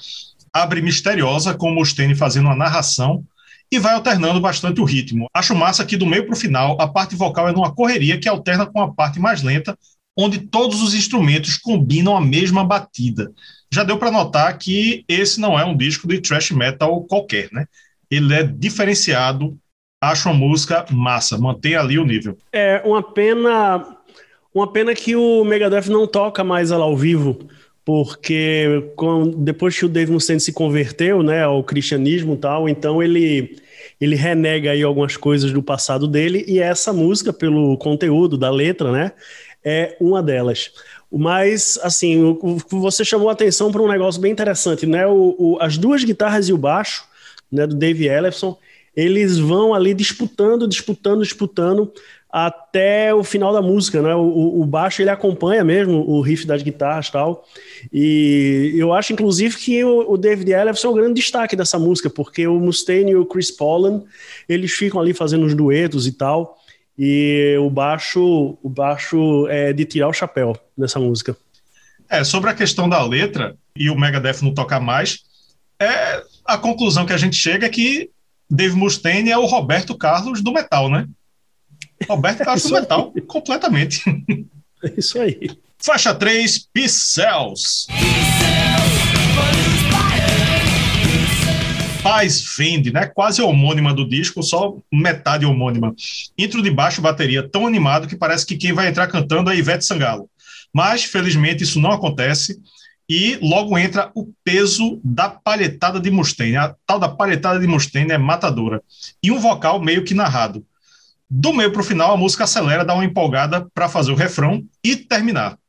Abre 0.54 0.82
misteriosa, 0.82 1.54
com 1.54 1.70
o 1.70 1.74
Mustaine 1.74 2.16
fazendo 2.16 2.46
uma 2.46 2.56
narração 2.56 3.26
e 3.72 3.80
vai 3.80 3.94
alternando 3.96 4.40
bastante 4.40 4.80
o 4.80 4.84
ritmo. 4.86 5.28
Acho 5.34 5.56
massa 5.56 5.84
que 5.84 5.98
do 5.98 6.06
meio 6.06 6.26
para 6.26 6.34
o 6.34 6.38
final, 6.38 6.80
a 6.80 6.88
parte 6.88 7.16
vocal 7.16 7.50
é 7.50 7.52
numa 7.52 7.74
correria 7.74 8.20
que 8.20 8.30
alterna 8.30 8.68
com 8.68 8.80
a 8.80 8.94
parte 8.94 9.20
mais 9.20 9.42
lenta, 9.42 9.78
onde 10.16 10.40
todos 10.40 10.82
os 10.84 10.94
instrumentos 10.94 11.58
combinam 11.58 12.16
a 12.16 12.22
mesma 12.22 12.64
batida. 12.64 13.32
Já 13.72 13.84
deu 13.84 13.98
para 13.98 14.12
notar 14.12 14.56
que 14.60 15.04
esse 15.08 15.42
não 15.42 15.60
é 15.60 15.66
um 15.66 15.76
disco 15.76 16.08
de 16.08 16.22
thrash 16.22 16.52
metal 16.52 17.02
qualquer, 17.06 17.50
né? 17.52 17.66
Ele 18.12 18.32
é 18.32 18.44
diferenciado, 18.44 19.58
acho 20.00 20.30
uma 20.30 20.38
música 20.38 20.86
massa, 20.92 21.38
mantém 21.40 21.76
ali 21.76 21.98
o 21.98 22.06
nível. 22.06 22.38
É 22.52 22.80
uma 22.86 23.02
pena, 23.02 23.98
uma 24.54 24.72
pena 24.72 24.94
que 24.94 25.16
o 25.16 25.44
Megadeth 25.44 25.90
não 25.90 26.06
toca 26.06 26.44
mais 26.44 26.70
ela 26.70 26.84
ao 26.84 26.96
vivo, 26.96 27.50
porque 27.86 28.92
depois 29.38 29.78
que 29.78 29.86
o 29.86 29.90
Dave 29.90 30.12
Mustaine 30.12 30.40
se 30.40 30.54
converteu, 30.54 31.22
né, 31.22 31.44
ao 31.44 31.64
cristianismo 31.64 32.34
e 32.34 32.38
tal, 32.38 32.70
então 32.70 33.02
ele 33.02 33.58
ele 34.00 34.16
renega 34.16 34.72
aí 34.72 34.82
algumas 34.84 35.16
coisas 35.16 35.52
do 35.52 35.62
passado 35.62 36.08
dele 36.08 36.44
e 36.48 36.60
essa 36.60 36.92
música 36.92 37.32
pelo 37.32 37.78
conteúdo 37.78 38.38
da 38.38 38.50
letra, 38.50 38.92
né, 38.92 39.12
é 39.64 39.96
uma 40.00 40.22
delas. 40.22 40.72
Mas, 41.16 41.80
assim, 41.84 42.38
você 42.70 43.06
chamou 43.06 43.30
a 43.30 43.34
atenção 43.34 43.72
para 43.72 43.82
um 43.82 43.88
negócio 43.88 44.20
bem 44.20 44.32
interessante, 44.32 44.88
né? 44.88 45.06
O, 45.06 45.36
o, 45.38 45.58
as 45.62 45.78
duas 45.78 46.04
guitarras 46.04 46.50
e 46.50 46.54
o 46.54 46.58
baixo, 46.58 47.06
né, 47.52 47.68
do 47.68 47.76
Dave 47.76 48.08
Ellefson, 48.08 48.58
eles 48.96 49.38
vão 49.38 49.74
ali 49.74 49.94
disputando, 49.94 50.68
disputando, 50.68 51.22
disputando 51.22 51.92
até 52.34 53.14
o 53.14 53.24
final 53.24 53.54
da 53.54 53.62
música, 53.62 54.02
né? 54.02 54.16
O, 54.16 54.62
o, 54.62 54.66
baixo 54.66 55.04
ele 55.04 55.12
acompanha 55.12 55.64
mesmo 55.64 56.04
o 56.10 56.20
riff 56.20 56.48
das 56.48 56.64
guitarras 56.64 57.12
tal. 57.12 57.46
E 57.92 58.74
eu 58.76 58.92
acho, 58.92 59.14
inclusive, 59.14 59.56
que 59.56 59.84
o, 59.84 60.18
David 60.18 60.52
Ellefson 60.52 60.88
é 60.88 60.90
o 60.90 60.96
grande 60.96 61.14
destaque 61.14 61.56
dessa 61.56 61.78
música, 61.78 62.10
porque 62.10 62.48
o 62.48 62.60
Mustaine 62.60 63.12
e 63.12 63.16
o 63.16 63.26
Chris 63.26 63.52
Pollan 63.52 64.02
eles 64.50 64.72
ficam 64.72 65.00
ali 65.00 65.14
fazendo 65.14 65.46
os 65.46 65.54
duetos 65.54 66.08
e 66.08 66.12
tal. 66.12 66.58
E 66.98 67.56
o 67.60 67.70
baixo, 67.70 68.58
o 68.64 68.70
baixo 68.70 69.48
é 69.48 69.72
de 69.72 69.86
tirar 69.86 70.08
o 70.08 70.14
chapéu 70.14 70.58
nessa 70.76 71.00
música. 71.00 71.38
É, 72.10 72.24
sobre 72.24 72.50
a 72.50 72.56
questão 72.56 72.90
da 72.90 73.04
letra 73.06 73.56
e 73.76 73.92
o 73.92 73.96
Megadeth 73.96 74.42
não 74.42 74.56
tocar 74.56 74.80
mais, 74.80 75.20
é 75.80 76.24
a 76.46 76.58
conclusão 76.58 77.06
que 77.06 77.14
a 77.14 77.18
gente 77.18 77.36
chega 77.36 77.68
é 77.68 77.70
que 77.70 78.10
Dave 78.50 78.76
Mustaine 78.76 79.32
é 79.32 79.38
o 79.38 79.46
Roberto 79.46 79.98
Carlos 79.98 80.42
do 80.42 80.52
metal, 80.52 80.90
né? 80.90 81.08
Roberto 82.08 82.44
Carlos 82.44 82.64
do 82.64 82.74
metal, 82.74 83.14
completamente. 83.28 84.04
É 84.84 84.94
isso 84.98 85.20
aí. 85.20 85.50
Faixa 85.80 86.14
3, 86.14 86.68
Pixels. 86.74 87.88
Paz 92.04 92.44
Vende, 92.58 92.92
né? 92.92 93.06
Quase 93.06 93.42
homônima 93.42 93.94
do 93.94 94.08
disco, 94.08 94.44
só 94.44 94.76
metade 94.92 95.46
homônima. 95.46 95.96
Intro 96.38 96.62
de 96.62 96.70
baixo, 96.70 97.02
bateria 97.02 97.48
tão 97.48 97.66
animado 97.66 98.08
que 98.08 98.18
parece 98.18 98.46
que 98.46 98.58
quem 98.58 98.74
vai 98.74 98.90
entrar 98.90 99.08
cantando 99.08 99.50
é 99.50 99.56
Ivete 99.56 99.86
Sangalo. 99.86 100.30
Mas, 100.74 101.06
felizmente, 101.06 101.64
isso 101.64 101.80
não 101.80 101.92
acontece. 101.92 102.60
E 103.16 103.38
logo 103.44 103.78
entra 103.78 104.12
o 104.16 104.34
peso 104.44 105.00
da 105.04 105.30
palhetada 105.30 106.00
de 106.00 106.10
Mustaine. 106.10 106.58
A 106.58 106.76
tal 106.84 106.98
da 106.98 107.08
palhetada 107.08 107.60
de 107.60 107.68
Mustaine 107.68 108.12
é 108.12 108.18
matadora. 108.18 108.82
E 109.22 109.30
um 109.30 109.38
vocal 109.38 109.80
meio 109.80 110.04
que 110.04 110.16
narrado. 110.16 110.66
Do 111.30 111.54
meio 111.54 111.72
para 111.72 111.82
o 111.82 111.86
final, 111.86 112.12
a 112.12 112.18
música 112.18 112.46
acelera, 112.46 112.84
dá 112.84 112.96
uma 112.96 113.06
empolgada 113.06 113.68
para 113.72 113.88
fazer 113.88 114.12
o 114.12 114.16
refrão 114.16 114.66
e 114.84 114.96
terminar. 114.96 115.60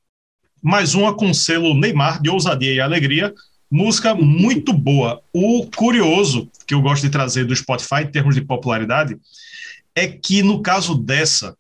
Mais 0.63 0.95
uma 0.95 1.13
com 1.13 1.35
selo 1.35 1.75
Neymar 1.75 2.23
de 2.23 2.31
ousadia 2.31 2.73
e 2.73 2.81
alegria, 2.81 3.35
Música 3.71 4.15
muito 4.15 4.73
boa. 4.73 5.21
O 5.31 5.67
curioso 5.77 6.49
que 6.67 6.73
eu 6.73 6.81
gosto 6.81 7.03
de 7.03 7.11
trazer 7.11 7.45
do 7.45 7.55
Spotify 7.55 8.05
em 8.05 8.11
termos 8.11 8.35
de 8.35 8.41
popularidade 8.41 9.19
é 9.95 10.07
que 10.07 10.43
no 10.43 10.63
caso 10.63 10.95
dessa, 10.95 11.57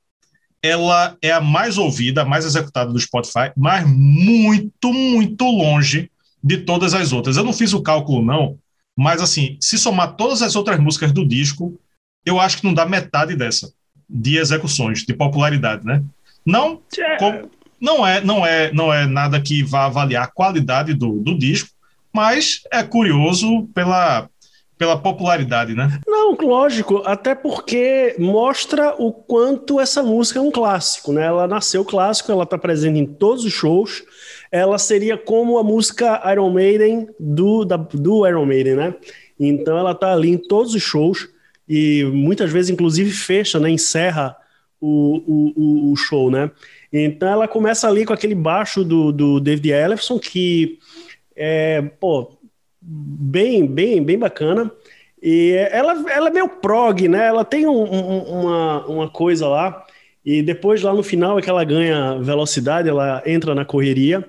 ela 0.65 1.15
é 1.21 1.31
a 1.31 1.43
mais 1.43 1.77
ouvida, 1.77 2.23
a 2.23 2.25
mais 2.25 2.47
executada 2.47 2.91
do 2.91 2.99
Spotify, 2.99 3.53
mas 3.55 3.87
muito, 3.87 4.95
muito 4.95 5.45
longe 5.45 6.11
de 6.43 6.57
todas 6.57 6.95
as 6.95 7.13
outras. 7.13 7.37
Eu 7.37 7.45
não 7.45 7.53
fiz 7.53 7.75
o 7.75 7.83
cálculo, 7.83 8.25
não, 8.25 8.57
mas 8.97 9.21
assim, 9.21 9.59
se 9.61 9.77
somar 9.77 10.17
todas 10.17 10.41
as 10.41 10.57
outras 10.57 10.81
músicas 10.81 11.13
do 11.13 11.29
disco, 11.29 11.79
eu 12.25 12.41
acho 12.41 12.57
que 12.57 12.65
não 12.65 12.73
dá 12.73 12.87
metade 12.87 13.37
dessa 13.37 13.71
de 14.09 14.39
execuções, 14.39 15.05
de 15.05 15.13
popularidade, 15.13 15.85
né? 15.85 16.03
Não, 16.47 16.81
é. 16.99 17.17
com, 17.17 17.49
não 17.79 18.07
é, 18.07 18.25
não 18.25 18.47
é, 18.47 18.73
não 18.73 18.93
é 18.93 19.07
nada 19.07 19.39
que 19.43 19.63
vá 19.63 19.85
avaliar 19.85 20.25
a 20.25 20.31
qualidade 20.31 20.95
do, 20.95 21.21
do 21.21 21.37
disco, 21.37 21.69
mas 22.11 22.63
é 22.73 22.83
curioso 22.83 23.69
pela, 23.75 24.31
pela 24.77 24.99
popularidade, 24.99 25.75
né? 25.75 26.01
Não, 26.07 26.37
lógico, 26.41 27.03
até 27.05 27.35
porque 27.35 28.17
mostra 28.19 28.95
o 28.99 29.13
quanto 29.13 29.81
essa 29.81 30.03
música 30.03 30.39
é 30.39 30.43
um 30.43 30.51
clássico, 30.51 31.13
né? 31.13 31.27
Ela 31.27 31.47
nasceu 31.47 31.85
clássico, 31.85 32.33
ela 32.33 32.43
está 32.43 32.59
presente 32.59 32.99
em 32.99 33.07
todos 33.07 33.45
os 33.45 33.53
shows. 33.53 34.03
Ela 34.51 34.79
seria 34.79 35.17
como 35.17 35.59
a 35.59 35.63
música 35.63 36.21
Iron 36.33 36.51
Maiden 36.51 37.09
do, 37.19 37.65
da, 37.65 37.77
do 37.77 38.27
Iron 38.27 38.47
Maiden, 38.47 38.75
né? 38.75 38.95
Então 39.39 39.79
ela 39.79 39.93
está 39.93 40.13
ali 40.13 40.31
em 40.31 40.39
todos 40.39 40.75
os 40.75 40.83
shows 40.83 41.29
e 41.69 42.05
muitas 42.05 42.51
vezes, 42.51 42.71
inclusive, 42.71 43.11
fecha, 43.11 43.59
né? 43.61 43.71
Encerra 43.71 44.37
o, 44.81 45.53
o, 45.57 45.93
o 45.93 45.97
show, 45.97 46.31
né? 46.31 46.51
Então 46.93 47.29
ela 47.29 47.49
começa 47.49 47.89
ali 47.89 48.05
com 48.05 48.13
aquele 48.13 48.35
baixo 48.35 48.85
do, 48.85 49.13
do 49.13 49.41
David 49.41 49.71
Ellefson 49.71 50.19
que 50.19 50.79
é, 51.37 51.83
pô, 51.99 52.39
bem, 52.85 53.67
bem, 53.67 54.03
bem 54.03 54.19
bacana. 54.19 54.71
E 55.23 55.53
ela, 55.71 56.05
ela 56.13 56.29
é 56.29 56.33
meio 56.33 56.49
prog, 56.49 57.09
né? 57.09 57.27
Ela 57.27 57.45
tem 57.45 57.67
um, 57.67 57.83
um, 57.83 58.19
uma, 58.41 58.87
uma 58.87 59.09
coisa 59.09 59.49
lá. 59.49 59.85
E 60.25 60.43
depois, 60.43 60.83
lá 60.83 60.93
no 60.93 61.03
final, 61.03 61.39
é 61.39 61.43
que 61.43 61.49
ela 61.49 61.65
ganha 61.65 62.19
velocidade, 62.19 62.89
ela 62.89 63.23
entra 63.25 63.55
na 63.55 63.65
correria. 63.65 64.23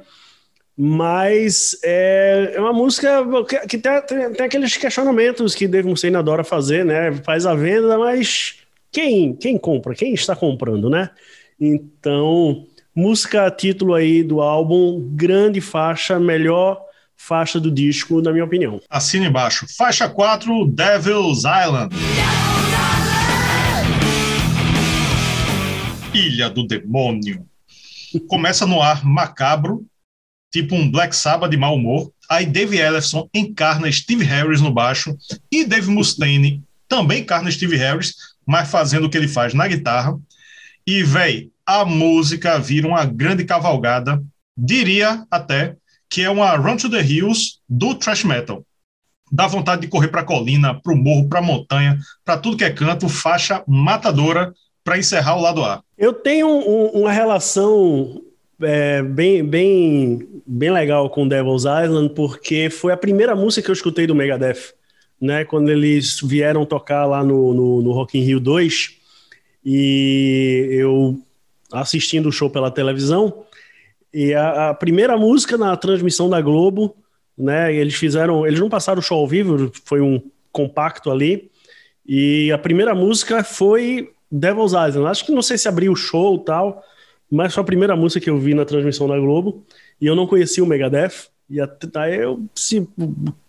Mas 0.77 1.77
é, 1.83 2.53
é 2.55 2.59
uma 2.59 2.73
música 2.73 3.23
que, 3.47 3.59
que 3.67 3.77
tem, 3.77 4.01
tem, 4.01 4.33
tem, 4.33 4.45
aqueles 4.45 4.75
questionamentos 4.75 5.55
que 5.55 5.67
Dave 5.67 5.87
Mustaine 5.87 6.17
adora 6.17 6.43
fazer, 6.43 6.85
né? 6.85 7.13
Faz 7.23 7.45
a 7.45 7.55
venda, 7.55 7.97
mas 7.97 8.59
quem, 8.91 9.33
quem 9.35 9.57
compra? 9.57 9.95
Quem 9.95 10.13
está 10.13 10.35
comprando, 10.35 10.89
né? 10.89 11.09
Então, 11.59 12.65
música 12.93 13.49
título 13.51 13.93
aí 13.93 14.23
do 14.23 14.41
álbum, 14.41 15.01
grande 15.13 15.59
faixa, 15.61 16.19
melhor 16.19 16.84
faixa 17.15 17.59
do 17.59 17.71
disco, 17.71 18.21
na 18.21 18.31
minha 18.31 18.45
opinião. 18.45 18.81
Assina 18.89 19.25
embaixo. 19.25 19.65
Faixa 19.77 20.07
4, 20.07 20.67
Devil's 20.67 21.39
Island. 21.39 21.95
Ilha 26.13 26.49
do 26.49 26.65
Demônio. 26.65 27.45
Começa 28.27 28.65
no 28.65 28.81
ar 28.81 29.03
macabro, 29.05 29.85
tipo 30.51 30.75
um 30.75 30.89
Black 30.89 31.15
Sabbath 31.15 31.51
de 31.51 31.57
mau 31.57 31.75
humor. 31.75 32.11
Aí 32.29 32.45
Dave 32.45 32.77
Ellefson 32.77 33.27
encarna 33.33 33.91
Steve 33.91 34.23
Harris 34.23 34.61
no 34.61 34.71
baixo 34.71 35.15
e 35.51 35.65
Dave 35.65 35.89
Mustaine 35.89 36.63
também 36.87 37.21
encarna 37.21 37.51
Steve 37.51 37.75
Harris, 37.75 38.15
mas 38.45 38.69
fazendo 38.69 39.05
o 39.05 39.09
que 39.09 39.17
ele 39.17 39.27
faz 39.27 39.53
na 39.53 39.67
guitarra. 39.67 40.17
E, 40.85 41.03
véi, 41.03 41.49
a 41.65 41.83
música 41.83 42.59
vira 42.59 42.87
uma 42.87 43.03
grande 43.05 43.43
cavalgada, 43.43 44.23
diria 44.55 45.25
até 45.29 45.75
que 46.09 46.21
é 46.21 46.29
uma 46.29 46.55
Run 46.55 46.77
to 46.77 46.89
the 46.89 47.01
Hills 47.01 47.59
do 47.67 47.95
thrash 47.95 48.23
metal. 48.23 48.63
Dá 49.31 49.47
vontade 49.47 49.81
de 49.81 49.87
correr 49.87 50.07
para 50.09 50.21
a 50.21 50.25
colina, 50.25 50.79
para 50.79 50.93
o 50.93 50.95
morro, 50.95 51.27
para 51.27 51.39
a 51.39 51.41
montanha, 51.41 51.97
para 52.23 52.37
tudo 52.37 52.57
que 52.57 52.63
é 52.63 52.69
canto, 52.69 53.09
faixa 53.09 53.63
matadora 53.67 54.53
para 54.83 54.97
encerrar 54.99 55.35
o 55.35 55.41
lado 55.41 55.63
A. 55.63 55.83
Eu 55.97 56.13
tenho 56.13 56.47
um, 56.47 57.01
uma 57.01 57.11
relação 57.11 58.21
é, 58.61 59.01
bem, 59.01 59.43
bem, 59.43 60.41
bem 60.45 60.71
legal 60.71 61.09
com 61.09 61.27
Devil's 61.27 61.63
Island, 61.63 62.13
porque 62.13 62.69
foi 62.69 62.93
a 62.93 62.97
primeira 62.97 63.35
música 63.35 63.65
que 63.65 63.71
eu 63.71 63.73
escutei 63.73 64.05
do 64.05 64.15
Megadeth, 64.15 64.73
né? 65.19 65.43
Quando 65.43 65.69
eles 65.69 66.19
vieram 66.21 66.65
tocar 66.65 67.05
lá 67.05 67.23
no, 67.23 67.53
no, 67.53 67.81
no 67.81 67.91
Rock 67.91 68.17
in 68.17 68.21
Rio 68.21 68.39
2, 68.39 68.91
e 69.65 70.67
eu 70.71 71.19
assistindo 71.71 72.29
o 72.29 72.31
show 72.31 72.49
pela 72.49 72.69
televisão, 72.69 73.43
e 74.15 74.33
a, 74.33 74.69
a, 74.69 74.73
primeira 74.73 75.17
música 75.17 75.57
na 75.57 75.75
transmissão 75.75 76.29
da 76.29 76.39
Globo, 76.39 76.95
né? 77.37 77.75
Eles 77.75 77.95
fizeram, 77.95 78.47
eles 78.47 78.61
não 78.61 78.69
passaram 78.69 78.99
o 78.99 79.03
show 79.03 79.19
ao 79.19 79.27
vivo, 79.27 79.69
foi 79.83 79.99
um 79.99 80.21
compacto 80.53 81.11
ali. 81.11 81.51
E 82.07 82.49
a 82.49 82.57
primeira 82.57 82.95
música 82.95 83.43
foi 83.43 84.13
Devil's 84.31 84.71
Island. 84.71 85.07
Acho 85.07 85.25
que 85.25 85.33
não 85.33 85.41
sei 85.41 85.57
se 85.57 85.67
abriu 85.67 85.91
o 85.91 85.97
show 85.97 86.39
tal, 86.39 86.81
mas 87.29 87.53
foi 87.53 87.61
a 87.61 87.65
primeira 87.65 87.93
música 87.93 88.23
que 88.23 88.29
eu 88.29 88.39
vi 88.39 88.53
na 88.53 88.63
transmissão 88.63 89.05
da 89.05 89.19
Globo. 89.19 89.65
E 89.99 90.05
eu 90.05 90.15
não 90.15 90.25
conhecia 90.25 90.63
o 90.63 90.67
Megadeth. 90.67 91.27
E 91.49 91.59
aí 91.59 92.15
eu 92.15 92.41
se 92.55 92.87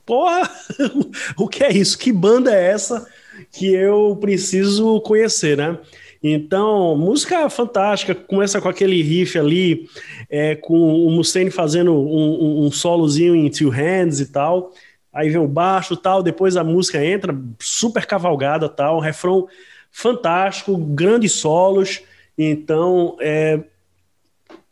porra, 0.04 0.50
o 1.38 1.46
que 1.46 1.62
é 1.62 1.72
isso? 1.72 1.96
Que 1.96 2.12
banda 2.12 2.52
é 2.52 2.72
essa 2.72 3.06
que 3.52 3.72
eu 3.72 4.18
preciso 4.20 5.00
conhecer, 5.02 5.56
né? 5.56 5.78
Então, 6.22 6.96
música 6.96 7.48
fantástica, 7.48 8.14
começa 8.14 8.60
com 8.60 8.68
aquele 8.68 9.02
riff 9.02 9.38
ali, 9.38 9.88
é, 10.28 10.54
com 10.54 11.06
o 11.06 11.10
Mustaine 11.10 11.50
fazendo 11.50 11.92
um, 11.92 12.62
um, 12.62 12.66
um, 12.66 12.70
solozinho 12.70 13.34
em 13.34 13.50
two 13.50 13.68
hands 13.68 14.20
e 14.20 14.26
tal. 14.26 14.72
Aí 15.12 15.30
vem 15.30 15.40
o 15.40 15.48
baixo 15.48 15.96
tal, 15.96 16.22
depois 16.22 16.56
a 16.56 16.64
música 16.64 17.04
entra, 17.04 17.36
super 17.58 18.04
cavalgada 18.06 18.68
tal, 18.68 19.00
refrão 19.00 19.46
fantástico, 19.90 20.76
grandes 20.76 21.32
solos. 21.32 22.02
Então, 22.36 23.16
é, 23.20 23.60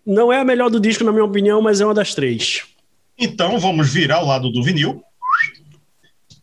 não 0.05 0.33
é 0.33 0.41
a 0.41 0.45
melhor 0.45 0.69
do 0.69 0.81
disco, 0.81 1.05
na 1.05 1.13
minha 1.13 1.25
opinião, 1.25 1.63
mas 1.63 1.81
é 1.81 1.85
uma 1.85 1.95
das 1.95 2.15
três. 2.15 2.65
Então, 3.19 3.59
vamos 3.59 3.93
virar 3.93 4.17
ao 4.17 4.27
lado 4.27 4.51
do 4.51 4.63
vinil. 4.63 5.03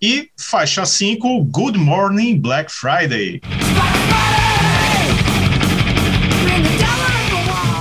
E 0.02 0.30
faixa 0.36 0.84
5, 0.84 1.44
Good 1.44 1.78
Morning 1.78 2.40
Black 2.40 2.72
Friday. 2.72 3.40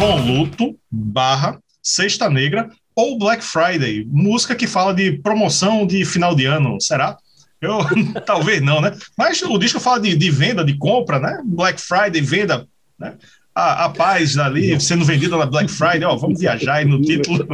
Bom 0.01 0.17
Luto, 0.17 0.75
barra, 0.91 1.61
Sexta 1.83 2.31
Negra 2.31 2.71
ou 2.97 3.19
Black 3.19 3.45
Friday, 3.45 4.07
música 4.11 4.55
que 4.55 4.67
fala 4.67 4.95
de 4.95 5.19
promoção 5.19 5.87
de 5.87 6.07
final 6.07 6.35
de 6.35 6.47
ano, 6.47 6.81
será? 6.81 7.19
Eu 7.61 7.81
talvez 8.25 8.63
não, 8.63 8.81
né? 8.81 8.97
Mas 9.15 9.43
o 9.43 9.59
disco 9.59 9.79
fala 9.79 10.01
de, 10.01 10.17
de 10.17 10.31
venda, 10.31 10.65
de 10.65 10.79
compra, 10.79 11.21
né? 11.21 11.43
Black 11.45 11.79
Friday, 11.79 12.23
venda, 12.23 12.67
né? 12.99 13.13
A, 13.55 13.85
a 13.85 13.89
paz 13.91 14.39
ali 14.39 14.81
sendo 14.81 15.05
vendida 15.05 15.37
na 15.37 15.45
Black 15.45 15.71
Friday, 15.71 16.05
ó, 16.05 16.17
vamos 16.17 16.41
viajar 16.41 16.77
aí 16.77 16.87
no 16.87 17.03
título. 17.03 17.47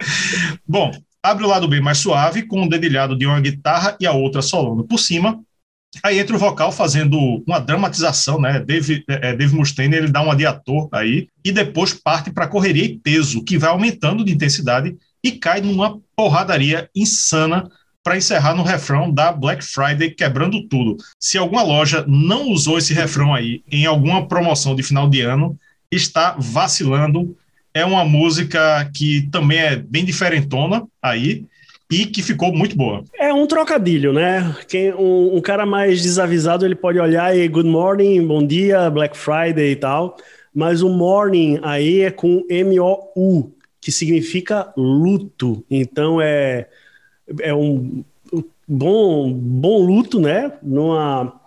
Bom, 0.66 0.92
abre 1.22 1.44
o 1.44 1.48
lado 1.48 1.68
bem 1.68 1.82
mais 1.82 1.98
suave, 1.98 2.46
com 2.46 2.62
um 2.62 2.68
dedilhado 2.68 3.14
de 3.14 3.26
uma 3.26 3.38
guitarra 3.38 3.98
e 4.00 4.06
a 4.06 4.12
outra 4.12 4.40
solando 4.40 4.82
por 4.82 4.96
cima. 4.96 5.38
Aí 6.02 6.18
entra 6.18 6.34
o 6.34 6.38
vocal 6.38 6.72
fazendo 6.72 7.18
uma 7.46 7.58
dramatização, 7.58 8.40
né? 8.40 8.60
Dave, 8.60 9.04
é, 9.08 9.30
é 9.30 9.36
Dave 9.36 9.54
Mustaine 9.54 9.96
ele 9.96 10.08
dá 10.08 10.22
um 10.22 10.30
adiator 10.30 10.88
aí 10.92 11.28
e 11.44 11.52
depois 11.52 11.92
parte 11.92 12.30
para 12.30 12.48
correria 12.48 12.84
e 12.84 12.98
peso, 12.98 13.44
que 13.44 13.58
vai 13.58 13.70
aumentando 13.70 14.24
de 14.24 14.32
intensidade 14.32 14.96
e 15.22 15.32
cai 15.32 15.60
numa 15.60 15.98
porradaria 16.16 16.88
insana 16.94 17.68
para 18.02 18.16
encerrar 18.16 18.54
no 18.54 18.62
refrão 18.62 19.12
da 19.12 19.30
Black 19.30 19.64
Friday 19.64 20.10
quebrando 20.10 20.66
tudo. 20.66 20.96
Se 21.20 21.38
alguma 21.38 21.62
loja 21.62 22.04
não 22.08 22.48
usou 22.50 22.78
esse 22.78 22.92
refrão 22.92 23.32
aí 23.32 23.62
em 23.70 23.86
alguma 23.86 24.26
promoção 24.26 24.74
de 24.74 24.82
final 24.82 25.08
de 25.08 25.20
ano, 25.20 25.56
está 25.90 26.34
vacilando. 26.38 27.36
É 27.72 27.84
uma 27.84 28.04
música 28.04 28.90
que 28.92 29.28
também 29.30 29.58
é 29.58 29.76
bem 29.76 30.04
diferentona 30.04 30.84
aí 31.00 31.44
e 31.92 32.06
que 32.06 32.22
ficou 32.22 32.52
muito 32.52 32.76
boa. 32.76 33.04
É 33.18 33.32
um 33.32 33.46
trocadilho, 33.46 34.12
né? 34.12 34.56
Quem, 34.66 34.92
um, 34.94 35.36
um 35.36 35.40
cara 35.40 35.66
mais 35.66 36.02
desavisado 36.02 36.64
ele 36.64 36.74
pode 36.74 36.98
olhar 36.98 37.36
e 37.36 37.46
good 37.46 37.68
morning, 37.68 38.26
bom 38.26 38.44
dia, 38.44 38.90
Black 38.90 39.16
Friday 39.16 39.72
e 39.72 39.76
tal, 39.76 40.16
mas 40.54 40.82
o 40.82 40.88
morning 40.88 41.60
aí 41.62 42.00
é 42.00 42.10
com 42.10 42.44
M-O-U, 42.48 43.52
que 43.80 43.92
significa 43.92 44.72
luto. 44.76 45.64
Então 45.70 46.20
é 46.20 46.66
é 47.40 47.54
um 47.54 48.04
bom, 48.66 49.32
bom 49.32 49.84
luto, 49.84 50.20
né? 50.20 50.52
Numa, 50.62 51.40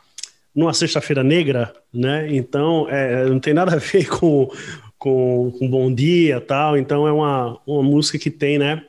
numa 0.54 0.74
sexta-feira 0.74 1.24
negra, 1.24 1.74
né? 1.94 2.28
Então, 2.34 2.88
é, 2.90 3.26
não 3.26 3.40
tem 3.40 3.54
nada 3.54 3.74
a 3.74 3.80
ver 3.80 4.08
com, 4.10 4.50
com, 4.98 5.52
com 5.58 5.70
Bom 5.70 5.94
Dia 5.94 6.40
tal. 6.42 6.78
Então, 6.78 7.08
é 7.08 7.12
uma, 7.12 7.60
uma 7.66 7.84
música 7.84 8.18
que 8.18 8.30
tem, 8.30 8.58
né? 8.58 8.84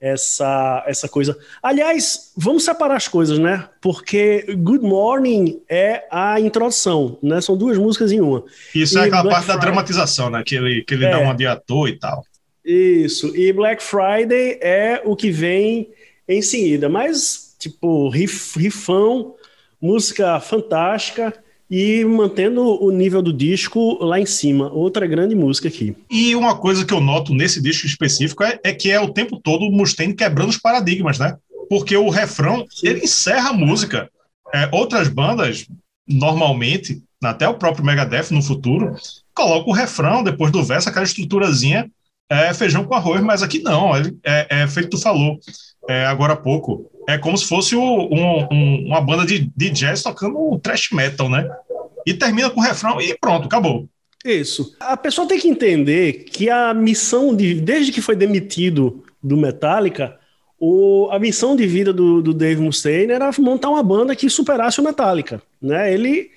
Essa, 0.00 0.82
essa 0.86 1.08
coisa. 1.08 1.36
Aliás, 1.62 2.32
vamos 2.34 2.64
separar 2.64 2.96
as 2.96 3.06
coisas, 3.06 3.38
né? 3.38 3.68
Porque 3.82 4.46
Good 4.56 4.82
Morning 4.82 5.60
é 5.68 6.04
a 6.10 6.40
introdução, 6.40 7.18
né? 7.22 7.38
São 7.42 7.54
duas 7.54 7.76
músicas 7.76 8.10
em 8.10 8.18
uma. 8.18 8.42
Isso 8.74 8.98
é 8.98 9.02
e 9.02 9.04
é 9.04 9.06
aquela 9.08 9.22
Black 9.22 9.34
parte 9.34 9.44
Friday... 9.44 9.58
da 9.58 9.66
dramatização, 9.66 10.30
né? 10.30 10.42
Que 10.44 10.54
ele, 10.54 10.82
que 10.84 10.94
ele 10.94 11.04
é. 11.04 11.10
dá 11.10 11.18
um 11.18 11.30
adiator 11.30 11.86
e 11.86 11.98
tal. 11.98 12.24
Isso. 12.64 13.36
E 13.36 13.52
Black 13.52 13.82
Friday 13.82 14.58
é 14.62 15.02
o 15.04 15.14
que 15.14 15.30
vem 15.30 15.90
em 16.26 16.40
seguida. 16.40 16.88
Mas, 16.88 17.54
tipo, 17.58 18.08
riff, 18.08 18.58
rifão, 18.58 19.34
música 19.80 20.40
fantástica 20.40 21.34
e 21.70 22.04
mantendo 22.04 22.62
o 22.82 22.90
nível 22.90 23.22
do 23.22 23.32
disco 23.32 24.02
lá 24.02 24.18
em 24.18 24.26
cima. 24.26 24.72
Outra 24.72 25.06
grande 25.06 25.34
música 25.34 25.68
aqui. 25.68 25.94
E 26.10 26.34
uma 26.34 26.56
coisa 26.56 26.84
que 26.84 26.92
eu 26.92 27.00
noto 27.00 27.32
nesse 27.32 27.62
disco 27.62 27.86
específico 27.86 28.42
é, 28.42 28.58
é 28.64 28.72
que 28.72 28.90
é 28.90 28.98
o 28.98 29.12
tempo 29.12 29.40
todo 29.40 29.64
o 29.64 29.70
Mustaine 29.70 30.14
quebrando 30.14 30.48
os 30.48 30.58
paradigmas, 30.58 31.18
né? 31.18 31.36
Porque 31.68 31.96
o 31.96 32.10
refrão, 32.10 32.66
Sim. 32.68 32.88
ele 32.88 33.04
encerra 33.04 33.50
a 33.50 33.54
música. 33.54 34.10
É, 34.52 34.68
outras 34.72 35.06
bandas, 35.06 35.68
normalmente, 36.08 37.00
até 37.22 37.48
o 37.48 37.54
próprio 37.54 37.84
Megadeth 37.84 38.32
no 38.32 38.42
futuro, 38.42 38.96
coloca 39.32 39.70
o 39.70 39.72
refrão 39.72 40.24
depois 40.24 40.50
do 40.50 40.64
verso, 40.64 40.88
aquela 40.88 41.04
estruturazinha 41.04 41.88
é, 42.30 42.54
feijão 42.54 42.84
com 42.84 42.94
arroz, 42.94 43.20
mas 43.20 43.42
aqui 43.42 43.58
não, 43.60 43.94
é, 43.96 44.46
é 44.48 44.66
feito 44.68 44.90
tu 44.90 44.98
falou 44.98 45.38
é, 45.88 46.06
agora 46.06 46.34
há 46.34 46.36
pouco. 46.36 46.90
É 47.08 47.18
como 47.18 47.36
se 47.36 47.46
fosse 47.46 47.74
o, 47.74 47.82
um, 47.82 48.46
um, 48.52 48.86
uma 48.86 49.00
banda 49.00 49.26
de, 49.26 49.50
de 49.56 49.70
jazz 49.70 50.02
tocando 50.02 50.58
thrash 50.60 50.90
metal, 50.92 51.28
né? 51.28 51.48
E 52.06 52.14
termina 52.14 52.48
com 52.48 52.60
o 52.60 52.62
refrão 52.62 53.00
e 53.00 53.16
pronto, 53.18 53.46
acabou. 53.46 53.88
Isso. 54.24 54.76
A 54.78 54.96
pessoa 54.96 55.26
tem 55.26 55.40
que 55.40 55.48
entender 55.48 56.24
que 56.24 56.48
a 56.48 56.72
missão, 56.74 57.34
de, 57.34 57.54
desde 57.54 57.90
que 57.90 58.02
foi 58.02 58.14
demitido 58.14 59.02
do 59.22 59.36
Metallica, 59.36 60.18
o, 60.58 61.08
a 61.10 61.18
missão 61.18 61.56
de 61.56 61.66
vida 61.66 61.92
do, 61.92 62.22
do 62.22 62.34
Dave 62.34 62.60
Mustaine 62.60 63.12
era 63.12 63.30
montar 63.38 63.70
uma 63.70 63.82
banda 63.82 64.14
que 64.14 64.28
superasse 64.28 64.78
o 64.78 64.84
Metallica. 64.84 65.42
Né? 65.60 65.92
Ele, 65.92 66.30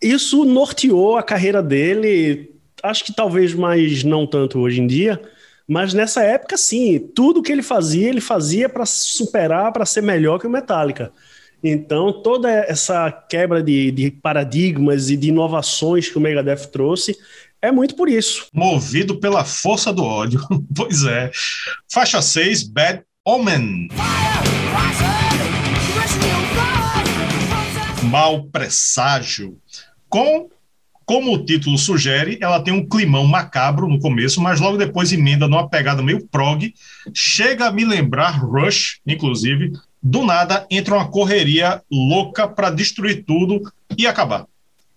isso 0.00 0.44
norteou 0.44 1.16
a 1.16 1.22
carreira 1.22 1.62
dele, 1.62 2.50
acho 2.82 3.04
que 3.04 3.12
talvez 3.12 3.54
mais 3.54 4.04
não 4.04 4.26
tanto 4.26 4.58
hoje 4.58 4.80
em 4.80 4.86
dia, 4.86 5.20
mas 5.66 5.94
nessa 5.94 6.22
época, 6.22 6.56
sim, 6.56 6.98
tudo 7.14 7.42
que 7.42 7.52
ele 7.52 7.62
fazia, 7.62 8.08
ele 8.08 8.20
fazia 8.20 8.68
para 8.68 8.84
superar, 8.84 9.72
para 9.72 9.86
ser 9.86 10.02
melhor 10.02 10.38
que 10.38 10.46
o 10.46 10.50
Metallica. 10.50 11.12
Então, 11.62 12.22
toda 12.22 12.50
essa 12.50 13.10
quebra 13.12 13.62
de, 13.62 13.90
de, 13.90 14.10
paradigmas 14.10 15.10
e 15.10 15.16
de 15.16 15.28
inovações 15.28 16.08
que 16.08 16.16
o 16.16 16.20
Megadeth 16.20 16.66
trouxe 16.72 17.16
é 17.62 17.70
muito 17.70 17.94
por 17.94 18.08
isso. 18.08 18.46
Movido 18.52 19.20
pela 19.20 19.44
força 19.44 19.92
do 19.92 20.02
ódio. 20.02 20.40
pois 20.74 21.04
é. 21.04 21.30
Faixa 21.92 22.22
6, 22.22 22.64
Bad 22.64 23.02
Omen. 23.24 23.88
Mal 28.04 28.44
presságio. 28.44 29.58
Com 30.08 30.48
como 31.10 31.34
o 31.34 31.44
título 31.44 31.76
sugere, 31.76 32.38
ela 32.40 32.62
tem 32.62 32.72
um 32.72 32.88
climão 32.88 33.26
macabro 33.26 33.88
no 33.88 33.98
começo, 33.98 34.40
mas 34.40 34.60
logo 34.60 34.76
depois 34.76 35.12
emenda 35.12 35.48
numa 35.48 35.68
pegada 35.68 36.00
meio 36.04 36.24
prog. 36.28 36.72
Chega 37.12 37.66
a 37.66 37.72
me 37.72 37.84
lembrar 37.84 38.38
Rush, 38.38 39.00
inclusive. 39.04 39.72
Do 40.00 40.22
nada 40.22 40.64
entra 40.70 40.94
uma 40.94 41.10
correria 41.10 41.82
louca 41.90 42.46
para 42.46 42.70
destruir 42.70 43.24
tudo 43.24 43.60
e 43.98 44.06
acabar. 44.06 44.46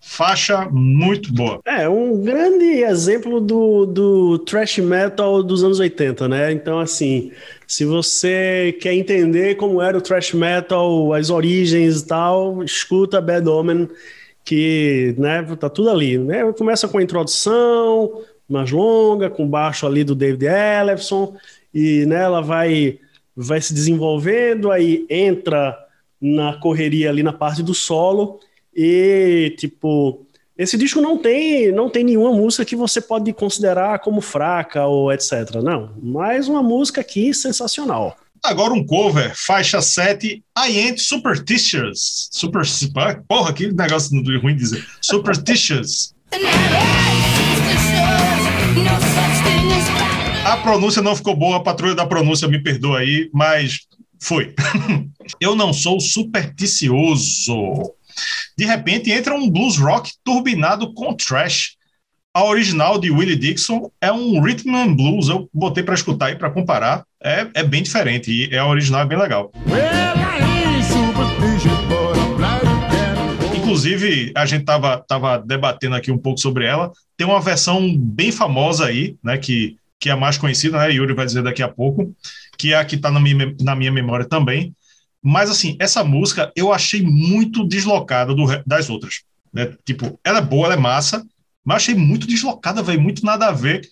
Faixa 0.00 0.68
muito 0.70 1.34
boa. 1.34 1.60
É, 1.64 1.88
um 1.88 2.22
grande 2.22 2.64
exemplo 2.84 3.40
do, 3.40 3.84
do 3.84 4.38
thrash 4.38 4.78
metal 4.78 5.42
dos 5.42 5.64
anos 5.64 5.80
80, 5.80 6.28
né? 6.28 6.52
Então, 6.52 6.78
assim, 6.78 7.32
se 7.66 7.84
você 7.84 8.78
quer 8.80 8.94
entender 8.94 9.56
como 9.56 9.82
era 9.82 9.98
o 9.98 10.00
thrash 10.00 10.32
metal, 10.32 11.12
as 11.12 11.28
origens 11.28 12.02
e 12.02 12.06
tal, 12.06 12.62
escuta 12.62 13.20
Bad 13.20 13.48
Omen 13.48 13.88
que 14.44 15.14
né, 15.16 15.42
tá 15.58 15.70
tudo 15.70 15.90
ali. 15.90 16.18
Né? 16.18 16.52
Começa 16.52 16.86
com 16.86 16.98
a 16.98 17.02
introdução 17.02 18.22
mais 18.48 18.70
longa, 18.70 19.30
com 19.30 19.48
baixo 19.48 19.86
ali 19.86 20.04
do 20.04 20.14
David 20.14 20.46
Ellefson, 20.46 21.34
e 21.72 22.04
né, 22.06 22.22
ela 22.22 22.42
vai, 22.42 22.98
vai 23.34 23.60
se 23.60 23.72
desenvolvendo, 23.72 24.70
aí 24.70 25.06
entra 25.08 25.76
na 26.20 26.54
correria 26.54 27.08
ali 27.08 27.22
na 27.22 27.32
parte 27.32 27.62
do 27.62 27.74
solo, 27.74 28.38
e 28.74 29.54
tipo, 29.56 30.26
esse 30.58 30.76
disco 30.76 31.00
não 31.00 31.16
tem, 31.16 31.72
não 31.72 31.88
tem 31.88 32.04
nenhuma 32.04 32.32
música 32.32 32.64
que 32.64 32.76
você 32.76 33.00
pode 33.00 33.32
considerar 33.32 33.98
como 34.00 34.20
fraca 34.20 34.86
ou 34.86 35.10
etc. 35.10 35.56
Não, 35.62 35.94
mais 36.02 36.46
uma 36.46 36.62
música 36.62 37.00
aqui 37.00 37.32
sensacional. 37.32 38.16
Agora 38.44 38.74
um 38.74 38.84
cover, 38.84 39.32
faixa 39.34 39.80
7, 39.80 40.26
I 40.26 40.78
Ain't 40.78 41.00
Superstitious. 41.00 42.28
Super, 42.30 42.62
porra, 43.26 43.54
que 43.54 43.72
negócio 43.72 44.14
ruim 44.38 44.54
dizer. 44.54 44.86
Superstitious. 45.00 46.14
A 50.44 50.58
pronúncia 50.58 51.00
não 51.00 51.16
ficou 51.16 51.34
boa, 51.34 51.56
a 51.56 51.60
patrulha 51.60 51.94
da 51.94 52.04
pronúncia 52.04 52.46
me 52.46 52.62
perdoa 52.62 52.98
aí, 52.98 53.30
mas 53.32 53.78
foi. 54.20 54.54
Eu 55.40 55.56
não 55.56 55.72
sou 55.72 55.98
supersticioso. 55.98 57.94
De 58.58 58.66
repente 58.66 59.10
entra 59.10 59.34
um 59.34 59.48
blues 59.48 59.78
rock 59.78 60.12
turbinado 60.22 60.92
com 60.92 61.16
trash 61.16 61.73
a 62.34 62.44
original 62.44 62.98
de 62.98 63.12
Willie 63.12 63.36
Dixon 63.36 63.92
é 64.00 64.10
um 64.10 64.40
rhythm 64.40 64.74
and 64.74 64.96
blues. 64.96 65.28
Eu 65.28 65.48
botei 65.54 65.84
para 65.84 65.94
escutar 65.94 66.32
e 66.32 66.36
para 66.36 66.50
comparar. 66.50 67.04
É, 67.22 67.46
é 67.54 67.62
bem 67.62 67.80
diferente 67.80 68.30
e 68.32 68.52
é 68.52 68.58
a 68.58 68.66
original 68.66 69.02
é 69.02 69.06
bem 69.06 69.16
legal. 69.16 69.52
Inclusive, 73.56 74.32
a 74.34 74.44
gente 74.44 74.64
tava, 74.64 74.98
tava 75.06 75.38
debatendo 75.38 75.94
aqui 75.94 76.10
um 76.10 76.18
pouco 76.18 76.40
sobre 76.40 76.64
ela. 76.64 76.90
Tem 77.16 77.24
uma 77.24 77.40
versão 77.40 77.96
bem 77.96 78.32
famosa 78.32 78.86
aí, 78.86 79.16
né? 79.22 79.38
Que, 79.38 79.76
que 80.00 80.10
é 80.10 80.12
a 80.12 80.16
mais 80.16 80.36
conhecida, 80.36 80.76
né? 80.76 80.90
Yuri 80.90 81.14
vai 81.14 81.26
dizer 81.26 81.42
daqui 81.42 81.62
a 81.62 81.68
pouco, 81.68 82.12
que 82.58 82.72
é 82.72 82.76
a 82.76 82.84
que 82.84 82.96
está 82.96 83.12
na 83.12 83.20
minha, 83.20 83.54
na 83.60 83.76
minha 83.76 83.92
memória 83.92 84.26
também. 84.26 84.74
Mas, 85.22 85.48
assim, 85.48 85.76
essa 85.78 86.02
música 86.02 86.52
eu 86.56 86.72
achei 86.72 87.00
muito 87.00 87.66
deslocada 87.66 88.34
do, 88.34 88.44
das 88.66 88.90
outras. 88.90 89.22
Né? 89.52 89.72
Tipo, 89.84 90.18
ela 90.24 90.38
é 90.38 90.42
boa, 90.42 90.66
ela 90.66 90.74
é 90.74 90.78
massa, 90.78 91.24
mas 91.64 91.76
achei 91.76 91.94
muito 91.94 92.26
deslocada, 92.26 92.82
velho, 92.82 93.00
muito 93.00 93.24
nada 93.24 93.46
a 93.46 93.52
ver. 93.52 93.88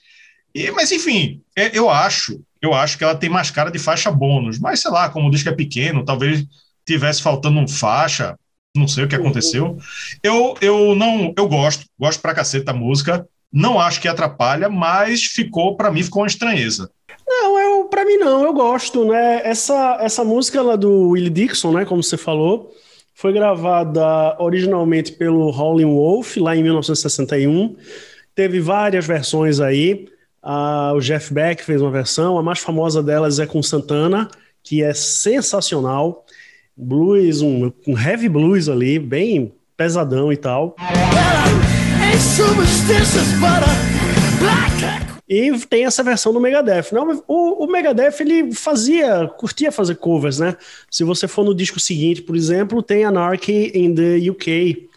E, 0.54 0.70
mas, 0.70 0.92
enfim, 0.92 1.40
é, 1.56 1.76
eu 1.76 1.88
acho, 1.88 2.40
eu 2.60 2.74
acho 2.74 2.98
que 2.98 3.04
ela 3.04 3.14
tem 3.14 3.30
mais 3.30 3.50
cara 3.50 3.70
de 3.70 3.78
faixa 3.78 4.10
bônus. 4.10 4.58
Mas, 4.58 4.80
sei 4.80 4.90
lá, 4.90 5.08
como 5.08 5.30
diz 5.30 5.42
que 5.42 5.48
é 5.48 5.54
pequeno, 5.54 6.04
talvez 6.04 6.44
tivesse 6.86 7.22
faltando 7.22 7.58
um 7.58 7.66
faixa, 7.66 8.36
não 8.76 8.86
sei 8.86 9.04
o 9.04 9.08
que 9.08 9.14
aconteceu. 9.14 9.78
Eu, 10.22 10.54
eu 10.60 10.94
não, 10.94 11.32
eu 11.36 11.48
gosto, 11.48 11.86
gosto 11.98 12.20
pra 12.20 12.34
cacete 12.34 12.64
da 12.64 12.72
música. 12.72 13.26
Não 13.52 13.78
acho 13.78 14.00
que 14.00 14.08
atrapalha, 14.08 14.68
mas 14.68 15.24
ficou, 15.24 15.76
para 15.76 15.90
mim, 15.90 16.02
ficou 16.02 16.22
uma 16.22 16.28
estranheza. 16.28 16.90
Não, 17.26 17.58
eu, 17.58 17.84
pra 17.84 18.04
mim 18.04 18.16
não, 18.16 18.44
eu 18.44 18.52
gosto, 18.52 19.04
né? 19.04 19.42
Essa, 19.44 19.98
essa 20.00 20.24
música 20.24 20.62
lá 20.62 20.76
do 20.76 21.10
Willie 21.10 21.30
Dixon, 21.30 21.72
né, 21.72 21.84
como 21.84 22.02
você 22.02 22.16
falou, 22.16 22.72
foi 23.14 23.32
gravada 23.32 24.36
originalmente 24.38 25.12
pelo 25.12 25.50
Howlin' 25.50 25.84
Wolf, 25.84 26.36
lá 26.36 26.56
em 26.56 26.62
1961. 26.62 27.76
Teve 28.34 28.60
várias 28.60 29.06
versões 29.06 29.60
aí. 29.60 30.06
Ah, 30.42 30.92
o 30.94 31.00
Jeff 31.00 31.32
Beck 31.32 31.62
fez 31.62 31.80
uma 31.80 31.90
versão, 31.90 32.36
a 32.38 32.42
mais 32.42 32.58
famosa 32.58 33.02
delas 33.02 33.38
é 33.38 33.46
com 33.46 33.62
Santana, 33.62 34.28
que 34.62 34.82
é 34.82 34.92
sensacional. 34.92 36.24
Blues, 36.76 37.42
um, 37.42 37.70
um 37.86 37.98
heavy 37.98 38.28
blues 38.28 38.68
ali, 38.68 38.98
bem 38.98 39.52
pesadão 39.76 40.32
e 40.32 40.36
tal. 40.36 40.74
E 45.32 45.50
tem 45.60 45.86
essa 45.86 46.02
versão 46.02 46.30
do 46.30 46.38
Megadeth. 46.38 46.92
Não, 46.92 47.24
o, 47.26 47.64
o, 47.64 47.66
Megadeth 47.66 48.20
ele 48.20 48.52
fazia, 48.52 49.26
curtia 49.38 49.72
fazer 49.72 49.94
covers, 49.94 50.38
né? 50.38 50.54
Se 50.90 51.04
você 51.04 51.26
for 51.26 51.42
no 51.42 51.54
disco 51.54 51.80
seguinte, 51.80 52.20
por 52.20 52.36
exemplo, 52.36 52.82
tem 52.82 53.06
Anarchy 53.06 53.72
in 53.74 53.94
the 53.94 54.28
UK, 54.28 54.90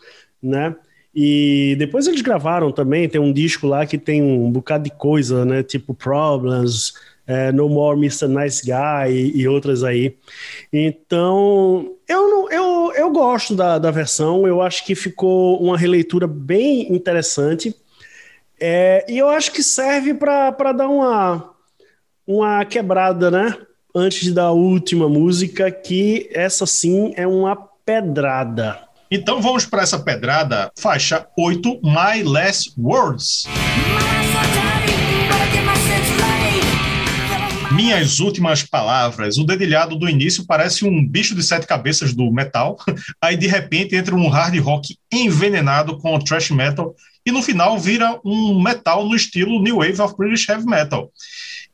né? 0.43 0.75
E 1.15 1.77
depois 1.79 2.05
eles 2.05 2.21
gravaram 2.21 2.69
também, 2.69 3.07
tem 3.07 3.21
um 3.21 3.31
disco 3.31 3.65
lá 3.65 3.85
que 3.85 3.97
tem 3.97 4.21
um 4.21 4.51
bocado 4.51 4.83
de 4.83 4.89
coisa, 4.89 5.45
né? 5.45 5.63
Tipo 5.63 5.93
Problems, 5.93 6.95
é, 7.25 7.53
No 7.53 7.69
More 7.69 7.97
Mr. 7.97 8.27
Nice 8.27 8.61
Guy 8.61 9.13
e, 9.13 9.41
e, 9.41 9.47
outras 9.47 9.85
aí. 9.85 10.17
Então, 10.73 11.93
eu, 12.09 12.27
não, 12.27 12.51
eu, 12.51 12.93
eu 12.93 13.09
gosto 13.09 13.55
da, 13.55 13.79
da 13.79 13.89
versão, 13.89 14.45
eu 14.45 14.61
acho 14.61 14.85
que 14.85 14.95
ficou 14.95 15.63
uma 15.63 15.77
releitura 15.77 16.27
bem 16.27 16.93
interessante. 16.93 17.73
É, 18.59 19.05
e 19.09 19.17
eu 19.17 19.29
acho 19.29 19.51
que 19.51 19.61
serve 19.61 20.13
para 20.13 20.71
dar 20.71 20.87
uma, 20.87 21.51
uma 22.25 22.65
quebrada, 22.65 23.29
né? 23.29 23.57
Antes 23.93 24.31
da 24.33 24.51
última 24.51 25.07
música, 25.07 25.71
que 25.71 26.29
essa 26.33 26.65
sim 26.65 27.13
é 27.15 27.27
uma 27.27 27.55
pedrada. 27.85 28.79
Então 29.09 29.41
vamos 29.41 29.65
para 29.65 29.83
essa 29.83 29.99
pedrada, 29.99 30.71
faixa 30.77 31.25
8, 31.37 31.81
My 31.83 32.23
Last 32.23 32.73
Words. 32.77 33.45
Minhas 37.71 38.19
últimas 38.19 38.63
palavras. 38.63 39.37
O 39.37 39.43
dedilhado 39.43 39.97
do 39.97 40.09
início 40.09 40.45
parece 40.45 40.85
um 40.85 41.05
bicho 41.05 41.35
de 41.35 41.43
sete 41.43 41.67
cabeças 41.67 42.13
do 42.13 42.31
metal. 42.31 42.77
Aí 43.21 43.35
de 43.35 43.47
repente 43.47 43.95
entra 43.95 44.15
um 44.15 44.29
hard 44.29 44.57
rock 44.59 44.97
envenenado 45.11 45.97
com 45.97 46.17
thrash 46.19 46.51
metal 46.51 46.95
e 47.25 47.31
no 47.31 47.41
final 47.41 47.79
vira 47.79 48.19
um 48.23 48.61
metal 48.61 49.07
no 49.07 49.15
estilo 49.15 49.61
New 49.61 49.77
Wave 49.77 49.99
of 50.01 50.15
British 50.15 50.47
Heavy 50.47 50.65
Metal. 50.65 51.11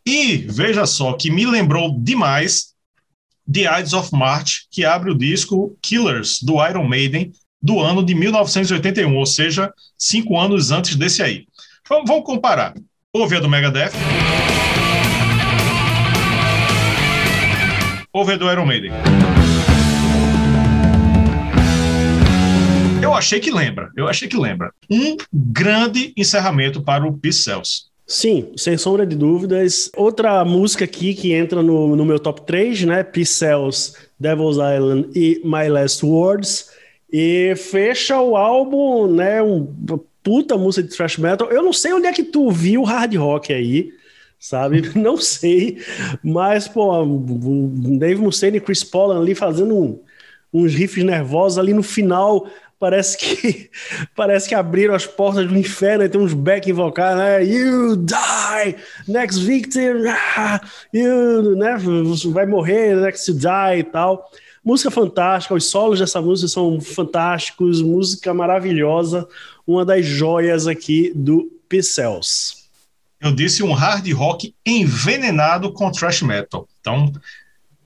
E 0.05 0.37
veja 0.37 0.85
só 0.85 1.13
que 1.13 1.29
me 1.29 1.45
lembrou 1.45 1.99
demais 1.99 2.71
The 3.51 3.79
Ides 3.79 3.93
of 3.93 4.15
March, 4.15 4.67
que 4.71 4.85
abre 4.85 5.11
o 5.11 5.17
disco 5.17 5.77
Killers, 5.81 6.41
do 6.41 6.65
Iron 6.65 6.87
Maiden, 6.87 7.31
do 7.61 7.79
ano 7.79 8.03
de 8.03 8.15
1981, 8.15 9.15
ou 9.15 9.25
seja, 9.25 9.71
cinco 9.97 10.39
anos 10.39 10.71
antes 10.71 10.95
desse 10.95 11.21
aí. 11.21 11.45
Vamos, 11.87 12.07
vamos 12.07 12.25
comparar. 12.25 12.73
Ouve 13.13 13.35
a 13.35 13.39
do 13.39 13.49
Megadeth. 13.49 13.91
Ouve 18.13 18.33
a 18.33 18.37
do 18.37 18.49
Iron 18.49 18.65
Maiden. 18.65 18.91
Achei 23.21 23.39
que 23.39 23.51
lembra, 23.51 23.91
eu 23.95 24.07
achei 24.07 24.27
que 24.27 24.36
lembra. 24.36 24.73
Um 24.89 25.15
grande 25.31 26.12
encerramento 26.17 26.81
para 26.81 27.05
o 27.05 27.13
Peace 27.13 27.43
Cells. 27.43 27.91
Sim, 28.07 28.51
sem 28.57 28.77
sombra 28.77 29.05
de 29.05 29.15
dúvidas. 29.15 29.89
Outra 29.95 30.43
música 30.43 30.84
aqui 30.84 31.13
que 31.13 31.31
entra 31.31 31.62
no, 31.62 31.95
no 31.95 32.03
meu 32.03 32.19
top 32.19 32.41
3, 32.41 32.84
né? 32.84 33.05
Cells, 33.23 33.93
Devil's 34.19 34.57
Island 34.57 35.10
e 35.15 35.39
My 35.45 35.69
Last 35.69 36.03
Words. 36.03 36.71
E 37.13 37.53
fecha 37.55 38.19
o 38.19 38.36
álbum, 38.36 39.07
né? 39.07 39.41
Um 39.41 39.65
puta 40.23 40.57
música 40.57 40.88
de 40.88 40.95
thrash 40.95 41.17
metal. 41.17 41.49
Eu 41.51 41.62
não 41.62 41.71
sei 41.71 41.93
onde 41.93 42.07
é 42.07 42.12
que 42.12 42.23
tu 42.23 42.51
viu 42.51 42.84
hard 42.84 43.15
rock 43.15 43.53
aí, 43.53 43.91
sabe? 44.39 44.91
Não 44.97 45.17
sei. 45.17 45.79
Mas, 46.23 46.67
pô, 46.67 46.91
Dave 47.97 48.21
Mustaine 48.21 48.57
e 48.57 48.62
Chris 48.62 48.84
Paul 48.84 49.12
ali 49.12 49.34
fazendo 49.34 49.75
um, 49.75 49.99
uns 50.53 50.73
riffs 50.73 51.03
nervosos 51.03 51.57
ali 51.57 51.73
no 51.73 51.84
final 51.84 52.47
parece 52.82 53.15
que 53.15 53.70
parece 54.17 54.50
que 54.50 54.56
abriram 54.56 54.96
as 54.96 55.06
portas 55.06 55.48
do 55.48 55.56
inferno 55.56 56.04
e 56.04 56.10
tem 56.10 56.20
uns 56.20 56.34
back 56.34 56.67
invocar, 56.67 57.15
né? 57.15 57.46
You 57.46 57.96
die, 57.96 58.76
next 59.08 59.39
victim, 59.46 60.08
ah, 60.36 60.60
you, 60.91 61.56
né? 61.56 61.78
Vai 62.32 62.48
morrer, 62.48 62.96
next 62.96 63.32
to 63.32 63.38
die 63.38 63.80
e 63.80 63.84
tal. 63.84 64.30
Música 64.65 64.91
fantástica, 64.91 65.54
os 65.54 65.65
solos 65.65 66.00
dessa 66.00 66.22
música 66.22 66.48
são 66.48 66.82
fantásticos, 66.82 67.82
música 67.82 68.34
maravilhosa, 68.34 69.28
uma 69.65 69.86
das 69.86 70.06
joias 70.06 70.67
aqui 70.67 71.12
do 71.15 71.52
Pixels. 71.70 72.70
Eu 73.20 73.32
disse 73.32 73.62
um 73.63 73.74
hard 73.74 74.12
rock 74.13 74.54
envenenado 74.65 75.72
com 75.72 75.91
thrash 75.91 76.24
metal. 76.24 76.67
Então, 76.80 77.12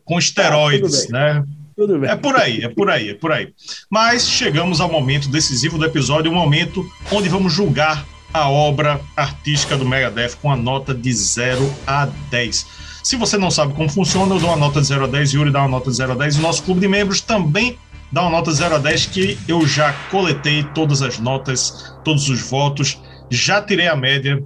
com 0.06 0.18
esteroides, 0.18 1.08
ah, 1.08 1.12
né? 1.12 1.46
Tudo 1.76 2.00
bem. 2.00 2.10
É 2.10 2.16
por 2.16 2.36
aí, 2.36 2.62
é 2.62 2.70
por 2.70 2.90
aí, 2.90 3.10
é 3.10 3.14
por 3.14 3.32
aí. 3.32 3.54
Mas 3.90 4.28
chegamos 4.28 4.80
ao 4.80 4.90
momento 4.90 5.28
decisivo 5.30 5.78
do 5.78 5.86
episódio, 5.86 6.32
o 6.32 6.34
momento 6.34 6.86
onde 7.12 7.28
vamos 7.28 7.52
julgar 7.52 8.06
a 8.34 8.50
obra 8.50 9.00
artística 9.16 9.78
do 9.78 9.86
Megadeth 9.86 10.36
com 10.42 10.52
a 10.52 10.56
nota 10.56 10.94
de 10.94 11.12
0 11.14 11.74
a 11.88 12.06
10. 12.06 12.66
Se 13.04 13.16
você 13.16 13.38
não 13.38 13.52
sabe 13.52 13.74
como 13.74 13.90
funciona, 13.90 14.36
eu 14.36 14.40
dou 14.40 14.50
uma 14.50 14.58
nota 14.58 14.82
de 14.82 14.88
0 14.88 15.06
a 15.06 15.08
10, 15.08 15.34
Yuri 15.34 15.52
dá 15.52 15.60
uma 15.60 15.70
nota 15.70 15.90
de 15.90 15.98
0 15.98 16.14
a 16.14 16.16
10, 16.16 16.36
e 16.36 16.40
o 16.40 16.42
nosso 16.42 16.64
clube 16.64 16.82
de 16.82 16.88
membros 16.88 17.22
também 17.22 17.78
dá 18.12 18.22
uma 18.22 18.32
nota 18.32 18.52
de 18.52 18.58
0 18.58 18.76
a 18.76 18.78
10, 18.78 19.06
que 19.06 19.38
eu 19.48 19.66
já 19.68 19.94
coletei 20.10 20.64
todas 20.64 21.02
as 21.02 21.20
notas, 21.20 21.94
todos 22.04 22.28
os 22.30 22.42
votos, 22.42 23.00
já 23.30 23.62
tirei 23.62 23.88
a 23.88 23.96
média. 23.96 24.44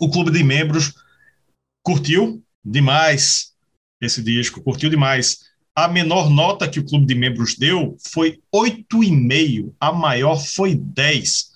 O 0.00 0.10
clube 0.10 0.30
de 0.30 0.44
membros 0.44 0.92
curtiu 1.82 2.42
demais 2.64 3.52
esse 4.00 4.22
disco, 4.22 4.62
curtiu 4.62 4.90
demais. 4.90 5.38
A 5.76 5.88
menor 5.88 6.30
nota 6.30 6.68
que 6.68 6.78
o 6.78 6.84
clube 6.84 7.04
de 7.04 7.16
membros 7.16 7.56
deu 7.56 7.96
foi 8.12 8.38
8,5, 8.54 9.74
a 9.80 9.92
maior 9.92 10.36
foi 10.36 10.76
10 10.76 11.46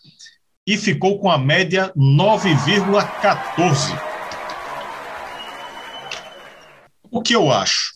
e 0.67 0.77
ficou 0.77 1.21
com 1.21 1.31
a 1.31 1.39
média 1.39 1.93
9,14. 1.97 3.97
O 7.09 7.23
que 7.23 7.35
eu 7.35 7.53
acho? 7.53 7.93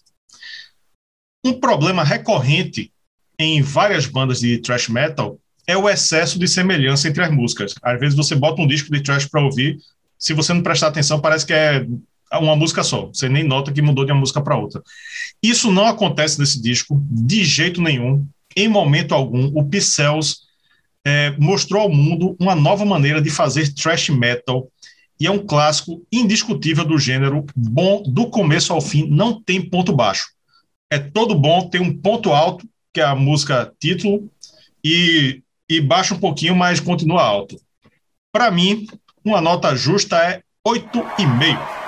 Um 1.45 1.59
problema 1.59 2.05
recorrente 2.05 2.93
em 3.37 3.61
várias 3.61 4.07
bandas 4.07 4.39
de 4.39 4.59
thrash 4.59 4.89
metal 4.89 5.41
é 5.67 5.77
o 5.77 5.89
excesso 5.89 6.39
de 6.39 6.47
semelhança 6.47 7.09
entre 7.09 7.25
as 7.25 7.33
músicas. 7.33 7.75
Às 7.83 7.99
vezes 7.99 8.17
você 8.17 8.37
bota 8.37 8.63
um 8.63 8.69
disco 8.69 8.93
de 8.93 9.03
thrash 9.03 9.27
para 9.27 9.43
ouvir, 9.43 9.79
se 10.17 10.35
você 10.35 10.55
não 10.55 10.63
prestar 10.63 10.87
atenção, 10.87 11.21
parece 11.21 11.45
que 11.45 11.53
é 11.53 11.85
uma 12.39 12.57
música 12.57 12.83
só. 12.83 13.07
Você 13.07 13.29
nem 13.29 13.45
nota 13.45 13.73
que 13.73 13.83
mudou 13.83 14.05
de 14.05 14.13
uma 14.13 14.21
música 14.21 14.41
para 14.41 14.57
outra. 14.57 14.83
Isso 15.43 15.71
não 15.71 15.87
acontece 15.87 16.39
nesse 16.39 16.61
disco 16.61 17.01
de 17.11 17.45
jeito 17.45 17.81
nenhum, 17.81 18.27
em 18.57 18.69
momento 18.69 19.15
algum. 19.15 19.47
O 19.55 19.65
Pixels 19.65 20.43
é, 21.05 21.35
mostrou 21.39 21.83
ao 21.83 21.91
mundo 21.91 22.37
uma 22.39 22.55
nova 22.55 22.85
maneira 22.85 23.21
de 23.21 23.31
fazer 23.31 23.73
thrash 23.75 24.09
metal 24.11 24.69
e 25.19 25.27
é 25.27 25.31
um 25.31 25.39
clássico 25.47 26.03
indiscutível 26.11 26.85
do 26.85 26.99
gênero, 26.99 27.47
bom 27.55 28.03
do 28.03 28.27
começo 28.29 28.73
ao 28.73 28.81
fim, 28.81 29.07
não 29.09 29.41
tem 29.41 29.61
ponto 29.63 29.93
baixo. 29.93 30.27
É 30.91 30.99
todo 30.99 31.35
bom, 31.35 31.69
tem 31.69 31.81
um 31.81 31.97
ponto 31.97 32.33
alto, 32.33 32.67
que 32.93 33.01
é 33.01 33.05
a 33.05 33.15
música 33.15 33.73
título, 33.79 34.29
e, 34.85 35.43
e 35.69 35.81
baixa 35.81 36.15
um 36.15 36.19
pouquinho, 36.19 36.57
mas 36.57 36.81
continua 36.81 37.23
alto. 37.23 37.57
Para 38.33 38.51
mim, 38.51 38.87
uma 39.25 39.41
nota 39.41 39.77
justa 39.77 40.17
é 40.17 40.43
8,5. 40.67 41.82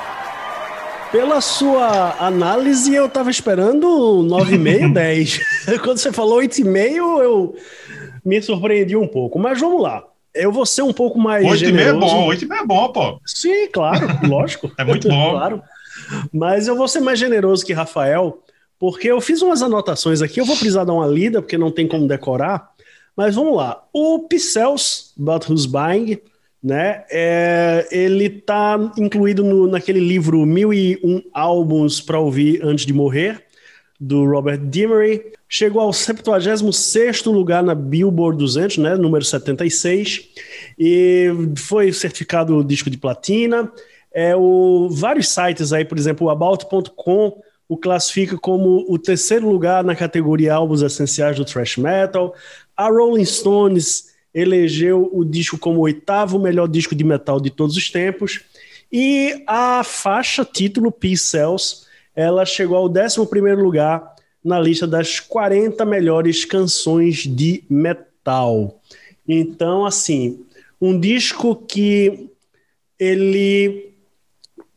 Pela 1.14 1.40
sua 1.40 2.16
análise, 2.18 2.92
eu 2.92 3.08
tava 3.08 3.30
esperando 3.30 3.86
9,5, 3.86 4.92
10. 4.92 5.40
Quando 5.84 5.98
você 5.98 6.12
falou 6.12 6.40
8,5, 6.40 7.22
eu, 7.22 7.54
me 8.24 8.42
surpreendi 8.42 8.96
um 8.96 9.06
pouco. 9.06 9.38
Mas 9.38 9.60
vamos 9.60 9.80
lá. 9.80 10.02
Eu 10.34 10.50
vou 10.50 10.66
ser 10.66 10.82
um 10.82 10.92
pouco 10.92 11.16
mais. 11.16 11.44
8 11.44 11.56
generoso. 11.56 11.78
e 11.78 11.94
meio 11.94 11.96
é 11.96 12.00
bom, 12.00 12.26
8 12.26 12.44
e 12.44 12.48
meio 12.48 12.62
é 12.62 12.66
bom, 12.66 12.92
pô. 12.92 13.20
Sim, 13.24 13.68
claro, 13.68 14.08
lógico. 14.26 14.72
é 14.76 14.82
muito 14.82 15.08
bom. 15.08 15.30
claro. 15.30 15.62
Mas 16.32 16.66
eu 16.66 16.74
vou 16.74 16.88
ser 16.88 16.98
mais 16.98 17.16
generoso 17.16 17.64
que 17.64 17.72
Rafael, 17.72 18.42
porque 18.76 19.06
eu 19.06 19.20
fiz 19.20 19.40
umas 19.40 19.62
anotações 19.62 20.20
aqui. 20.20 20.40
Eu 20.40 20.44
vou 20.44 20.56
precisar 20.56 20.82
dar 20.82 20.94
uma 20.94 21.06
lida, 21.06 21.40
porque 21.40 21.56
não 21.56 21.70
tem 21.70 21.86
como 21.86 22.08
decorar. 22.08 22.70
Mas 23.16 23.36
vamos 23.36 23.56
lá. 23.56 23.84
O 23.92 24.26
Pixels, 24.28 25.12
But 25.16 25.48
Who's 25.48 25.64
Buying, 25.64 26.18
né? 26.64 27.04
É, 27.10 27.86
ele 27.92 28.24
está 28.24 28.78
incluído 28.96 29.44
no, 29.44 29.66
naquele 29.66 30.00
livro 30.00 30.46
1001 30.46 31.22
álbuns 31.34 32.00
para 32.00 32.18
ouvir 32.18 32.64
antes 32.64 32.86
de 32.86 32.94
morrer, 32.94 33.44
do 34.00 34.24
Robert 34.24 34.58
Dimery. 34.58 35.22
Chegou 35.46 35.82
ao 35.82 35.90
76º 35.90 37.30
lugar 37.30 37.62
na 37.62 37.74
Billboard 37.74 38.38
200, 38.38 38.78
né, 38.78 38.96
número 38.96 39.22
76, 39.22 40.26
e 40.78 41.28
foi 41.58 41.92
certificado 41.92 42.64
disco 42.64 42.88
de 42.88 42.96
platina. 42.96 43.70
É, 44.12 44.34
o, 44.34 44.88
vários 44.90 45.28
sites 45.28 45.70
aí, 45.70 45.84
por 45.84 45.98
exemplo, 45.98 46.28
o 46.28 46.30
About.com 46.30 47.42
o 47.68 47.76
classifica 47.76 48.36
como 48.38 48.84
o 48.88 48.98
terceiro 48.98 49.48
lugar 49.48 49.82
na 49.82 49.96
categoria 49.96 50.54
álbuns 50.54 50.82
essenciais 50.82 51.36
do 51.36 51.44
thrash 51.44 51.78
metal. 51.78 52.34
A 52.76 52.88
Rolling 52.88 53.24
Stones 53.24 54.13
elegeu 54.34 55.08
o 55.12 55.24
disco 55.24 55.56
como 55.56 55.78
o 55.78 55.82
oitavo 55.82 56.38
melhor 56.38 56.66
disco 56.66 56.94
de 56.94 57.04
metal 57.04 57.40
de 57.40 57.50
todos 57.50 57.76
os 57.76 57.90
tempos. 57.90 58.40
E 58.92 59.42
a 59.46 59.82
faixa 59.84 60.44
título 60.44 60.90
Peace 60.90 61.24
Cells, 61.24 61.86
ela 62.14 62.44
chegou 62.44 62.76
ao 62.76 62.88
11 62.88 63.20
lugar 63.56 64.14
na 64.44 64.60
lista 64.60 64.86
das 64.86 65.20
40 65.20 65.84
melhores 65.84 66.44
canções 66.44 67.18
de 67.18 67.64
metal. 67.68 68.80
Então, 69.26 69.86
assim, 69.86 70.44
um 70.80 70.98
disco 70.98 71.56
que 71.56 72.28
ele 72.98 73.94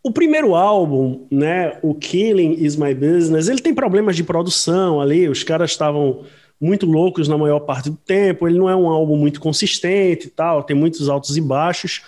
o 0.07 0.11
primeiro 0.11 0.55
álbum, 0.55 1.27
né, 1.29 1.77
o 1.81 1.93
Killing 1.93 2.63
Is 2.63 2.77
My 2.77 2.95
Business, 2.95 3.49
ele 3.49 3.59
tem 3.59 3.73
problemas 3.73 4.15
de 4.15 4.23
produção 4.23 5.01
ali, 5.01 5.27
os 5.27 5.43
caras 5.43 5.71
estavam 5.71 6.23
muito 6.59 6.85
loucos 6.85 7.27
na 7.27 7.37
maior 7.37 7.59
parte 7.59 7.89
do 7.89 7.97
tempo, 7.97 8.47
ele 8.47 8.57
não 8.57 8.69
é 8.69 8.75
um 8.75 8.87
álbum 8.87 9.15
muito 9.15 9.39
consistente 9.39 10.27
e 10.27 10.29
tal, 10.29 10.63
tem 10.63 10.75
muitos 10.75 11.07
altos 11.07 11.37
e 11.37 11.41
baixos, 11.41 12.01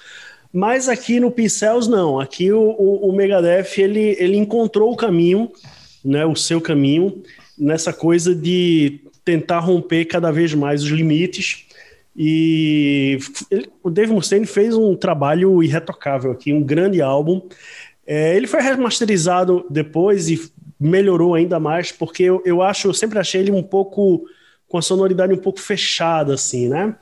mas 0.52 0.90
aqui 0.90 1.20
no 1.20 1.32
Pixels 1.32 1.88
não, 1.88 2.20
aqui 2.20 2.52
o, 2.52 2.60
o, 2.60 3.10
o 3.10 3.16
Megadeth 3.16 3.78
ele, 3.78 4.16
ele 4.20 4.38
encontrou 4.38 4.92
o 4.92 4.98
caminho, 4.98 5.52
né, 6.04 6.26
o 6.26 6.36
seu 6.36 6.60
caminho, 6.60 7.22
nessa 7.58 7.94
coisa 7.94 8.34
de 8.34 9.02
tentar 9.24 9.60
romper 9.60 10.06
cada 10.06 10.32
vez 10.32 10.54
mais 10.56 10.82
os 10.82 10.90
limites, 10.90 11.68
e 12.16 13.20
ele, 13.52 13.70
o 13.84 13.90
Dave 13.90 14.12
Mustaine 14.12 14.48
fez 14.48 14.76
um 14.76 14.96
trabalho 14.96 15.62
irretocável 15.62 16.32
aqui, 16.32 16.52
um 16.52 16.64
grande 16.64 17.02
álbum, 17.02 17.42
é, 18.08 18.36
ele 18.36 18.48
foi 18.48 18.62
remasterizado 18.62 19.64
depois 19.70 20.30
e 20.30 20.52
melhorou 20.80 21.36
ainda 21.36 21.60
mais, 21.60 21.92
porque 21.92 22.24
eu, 22.24 22.42
eu 22.44 22.64
acho, 22.64 22.88
eu 22.88 22.94
sempre 22.94 23.20
achei 23.20 23.42
ele 23.42 23.52
um 23.52 23.62
pouco 23.62 24.26
com 24.70 24.78
a 24.78 24.82
sonoridade 24.82 25.34
um 25.34 25.38
pouco 25.38 25.60
fechada, 25.60 26.36
assim, 26.36 26.70
né? 26.70 26.96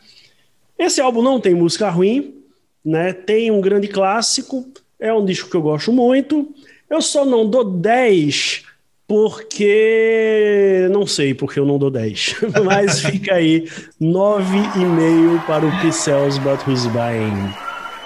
Esse 0.79 1.01
álbum 1.01 1.21
não 1.21 1.39
tem 1.39 1.53
música 1.53 1.89
ruim, 1.89 2.35
né? 2.83 3.13
Tem 3.13 3.51
um 3.51 3.61
grande 3.61 3.87
clássico, 3.87 4.65
é 4.99 5.13
um 5.13 5.25
disco 5.25 5.49
que 5.49 5.55
eu 5.55 5.61
gosto 5.61 5.91
muito. 5.91 6.51
Eu 6.89 7.01
só 7.01 7.25
não 7.25 7.47
dou 7.47 7.63
10 7.63 8.63
porque 9.07 10.87
não 10.91 11.05
sei 11.05 11.33
porque 11.33 11.59
eu 11.59 11.65
não 11.65 11.77
dou 11.77 11.91
10. 11.91 12.35
Mas 12.63 13.01
fica 13.01 13.35
aí 13.35 13.67
9,5 14.01 15.45
para 15.45 15.65
o 15.65 15.81
Pixels 15.81 16.37
But 16.37 16.65
Who's 16.65 16.85
Buying. 16.87 17.53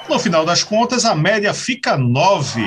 No 0.10 0.19
final 0.19 0.45
das 0.45 0.63
contas, 0.63 1.06
a 1.06 1.15
média 1.15 1.54
fica 1.54 1.95
9 1.95 2.62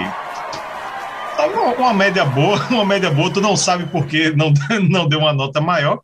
Tá 1.36 1.48
uma, 1.48 1.74
uma, 1.74 1.94
média 1.94 2.24
boa, 2.24 2.56
uma 2.70 2.84
média 2.84 3.10
boa, 3.10 3.30
tu 3.30 3.40
não 3.40 3.56
sabe 3.56 3.86
por 3.86 4.06
que 4.06 4.30
não, 4.30 4.52
não 4.88 5.08
deu 5.08 5.18
uma 5.18 5.32
nota 5.32 5.60
maior, 5.60 6.00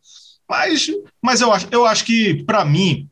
mas, 0.51 0.87
mas 1.21 1.39
eu, 1.39 1.53
acho, 1.53 1.67
eu 1.71 1.85
acho 1.85 2.03
que, 2.03 2.43
para 2.43 2.65
mim, 2.65 3.07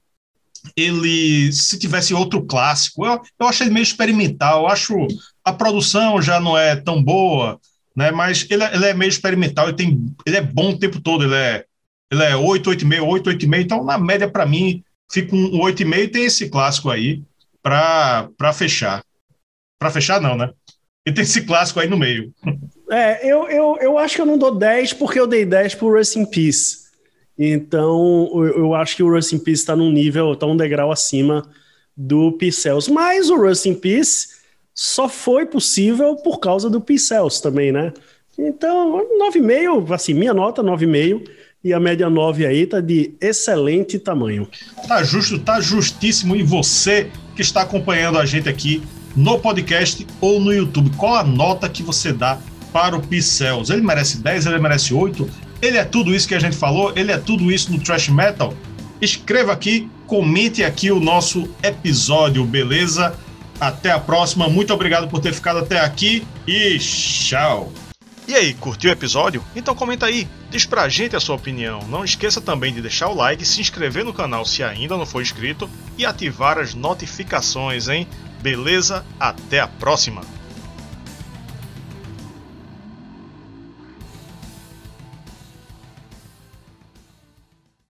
ele, 0.76 1.50
se 1.54 1.80
tivesse 1.80 2.14
outro 2.14 2.44
clássico, 2.46 3.06
eu, 3.06 3.22
eu 3.40 3.48
acho 3.48 3.64
ele 3.64 3.72
meio 3.72 3.84
experimental, 3.84 4.64
eu 4.64 4.68
acho 4.68 5.08
a 5.42 5.54
produção 5.54 6.22
já 6.22 6.38
não 6.38 6.58
é 6.58 6.76
tão 6.76 7.02
boa, 7.02 7.58
né, 7.96 8.12
mas 8.12 8.46
ele, 8.50 8.66
ele 8.66 8.86
é 8.88 8.94
meio 8.94 9.08
experimental, 9.08 9.70
ele, 9.70 9.78
tem, 9.78 10.16
ele 10.26 10.36
é 10.36 10.42
bom 10.42 10.72
o 10.72 10.78
tempo 10.78 11.00
todo, 11.00 11.24
ele 11.24 11.36
é, 11.36 11.64
ele 12.12 12.24
é 12.24 12.36
8, 12.36 12.72
8,5, 12.72 13.08
8, 13.08 13.30
8,5, 13.30 13.62
então 13.62 13.86
na 13.86 13.98
média, 13.98 14.30
para 14.30 14.46
mim, 14.46 14.84
fica 15.10 15.34
um 15.34 15.62
8,5 15.62 15.98
e 15.98 16.08
tem 16.10 16.26
esse 16.26 16.50
clássico 16.50 16.90
aí 16.90 17.24
para 17.64 18.54
fechar. 18.54 19.02
Para 19.80 19.92
fechar, 19.92 20.20
não, 20.20 20.36
né? 20.36 20.52
E 21.08 21.12
tem 21.14 21.24
esse 21.24 21.46
clássico 21.46 21.80
aí 21.80 21.88
no 21.88 21.98
meio. 21.98 22.34
É, 22.92 23.26
eu, 23.26 23.48
eu, 23.48 23.78
eu 23.80 23.98
acho 23.98 24.16
que 24.16 24.22
eu 24.22 24.26
não 24.26 24.38
dou 24.38 24.56
10 24.56 24.94
porque 24.94 25.20
eu 25.20 25.26
dei 25.26 25.46
10 25.46 25.76
pro 25.76 25.96
Rust 25.96 26.18
in 26.18 26.26
Peace. 26.26 26.89
Então, 27.42 28.30
eu, 28.34 28.58
eu 28.58 28.76
acho 28.76 28.98
que 28.98 29.04
o 29.04 29.10
Rust 29.10 29.32
in 29.32 29.40
Peace 29.40 29.62
está 29.62 29.74
num 29.74 29.90
nível, 29.90 30.34
está 30.34 30.46
um 30.46 30.58
degrau 30.58 30.92
acima 30.92 31.48
do 31.96 32.34
Pixels. 32.34 32.90
Mas 32.90 33.30
o 33.30 33.38
Rust 33.38 33.66
in 33.66 33.76
Peace 33.76 34.28
só 34.76 35.08
foi 35.08 35.46
possível 35.46 36.18
por 36.18 36.40
causa 36.40 36.70
do 36.70 36.82
Pixels 36.82 37.40
também, 37.40 37.72
né? 37.72 37.94
Então, 38.38 39.06
9,5, 39.34 39.92
assim, 39.94 40.14
minha 40.14 40.34
nota 40.34 40.62
9,5 40.62 41.30
e 41.64 41.74
a 41.74 41.80
média 41.80 42.10
9 42.10 42.46
aí 42.46 42.66
tá 42.66 42.80
de 42.80 43.14
excelente 43.20 44.00
tamanho. 44.00 44.48
Tá 44.88 45.02
justo, 45.04 45.40
tá 45.40 45.60
justíssimo. 45.60 46.36
E 46.36 46.44
você 46.44 47.10
que 47.36 47.42
está 47.42 47.62
acompanhando 47.62 48.18
a 48.18 48.26
gente 48.26 48.50
aqui 48.50 48.82
no 49.16 49.40
podcast 49.40 50.06
ou 50.22 50.40
no 50.40 50.54
YouTube. 50.54 50.92
Qual 50.98 51.16
a 51.16 51.24
nota 51.24 51.68
que 51.68 51.84
você 51.84 52.14
dá 52.14 52.38
para 52.72 52.96
o 52.96 53.02
Pixels? 53.02 53.70
Ele 53.70 53.82
merece 53.82 54.20
10, 54.20 54.46
ele 54.46 54.60
merece 54.60 54.94
8? 54.94 55.30
Ele 55.62 55.78
é 55.78 55.84
tudo 55.84 56.16
isso 56.16 56.28
que 56.28 56.36
a 56.36 56.40
gente 56.40 56.56
falou? 56.56 56.94
Ele 56.96 57.12
é 57.12 57.18
tudo 57.18 57.52
isso 57.52 57.72
no 57.72 57.80
Trash 57.80 58.10
Metal? 58.10 58.54
Escreva 59.02 59.52
aqui, 59.52 59.90
comente 60.08 60.64
aqui 60.64 60.92
o 60.92 61.00
nosso 61.00 61.50
episódio, 61.62 62.46
beleza? 62.46 63.14
Até 63.60 63.92
a 63.92 64.00
próxima. 64.00 64.48
Muito 64.48 64.74
obrigado 64.74 65.08
por 65.10 65.20
ter 65.20 65.34
ficado 65.34 65.60
até 65.60 65.80
aqui 65.80 66.26
e 66.48 66.78
tchau. 66.80 67.72
E 68.26 68.36
aí, 68.36 68.54
curtiu 68.54 68.90
o 68.90 68.94
episódio? 68.94 69.44
Então 69.56 69.74
comenta 69.76 70.06
aí, 70.06 70.28
diz 70.52 70.66
pra 70.66 70.88
gente 70.88 71.16
a 71.16 71.20
sua 71.20 71.36
opinião. 71.36 71.80
Não 71.90 72.06
esqueça 72.06 72.40
também 72.40 72.74
de 72.74 72.82
deixar 72.82 73.10
o 73.10 73.16
like, 73.16 73.44
se 73.44 73.60
inscrever 73.60 74.06
no 74.06 74.14
canal 74.14 74.46
se 74.46 74.64
ainda 74.64 74.96
não 74.96 75.06
for 75.06 75.22
inscrito 75.22 75.70
e 75.98 76.06
ativar 76.06 76.58
as 76.58 76.74
notificações, 76.74 77.90
hein? 77.90 78.08
Beleza? 78.42 79.04
Até 79.20 79.60
a 79.60 79.68
próxima! 79.68 80.39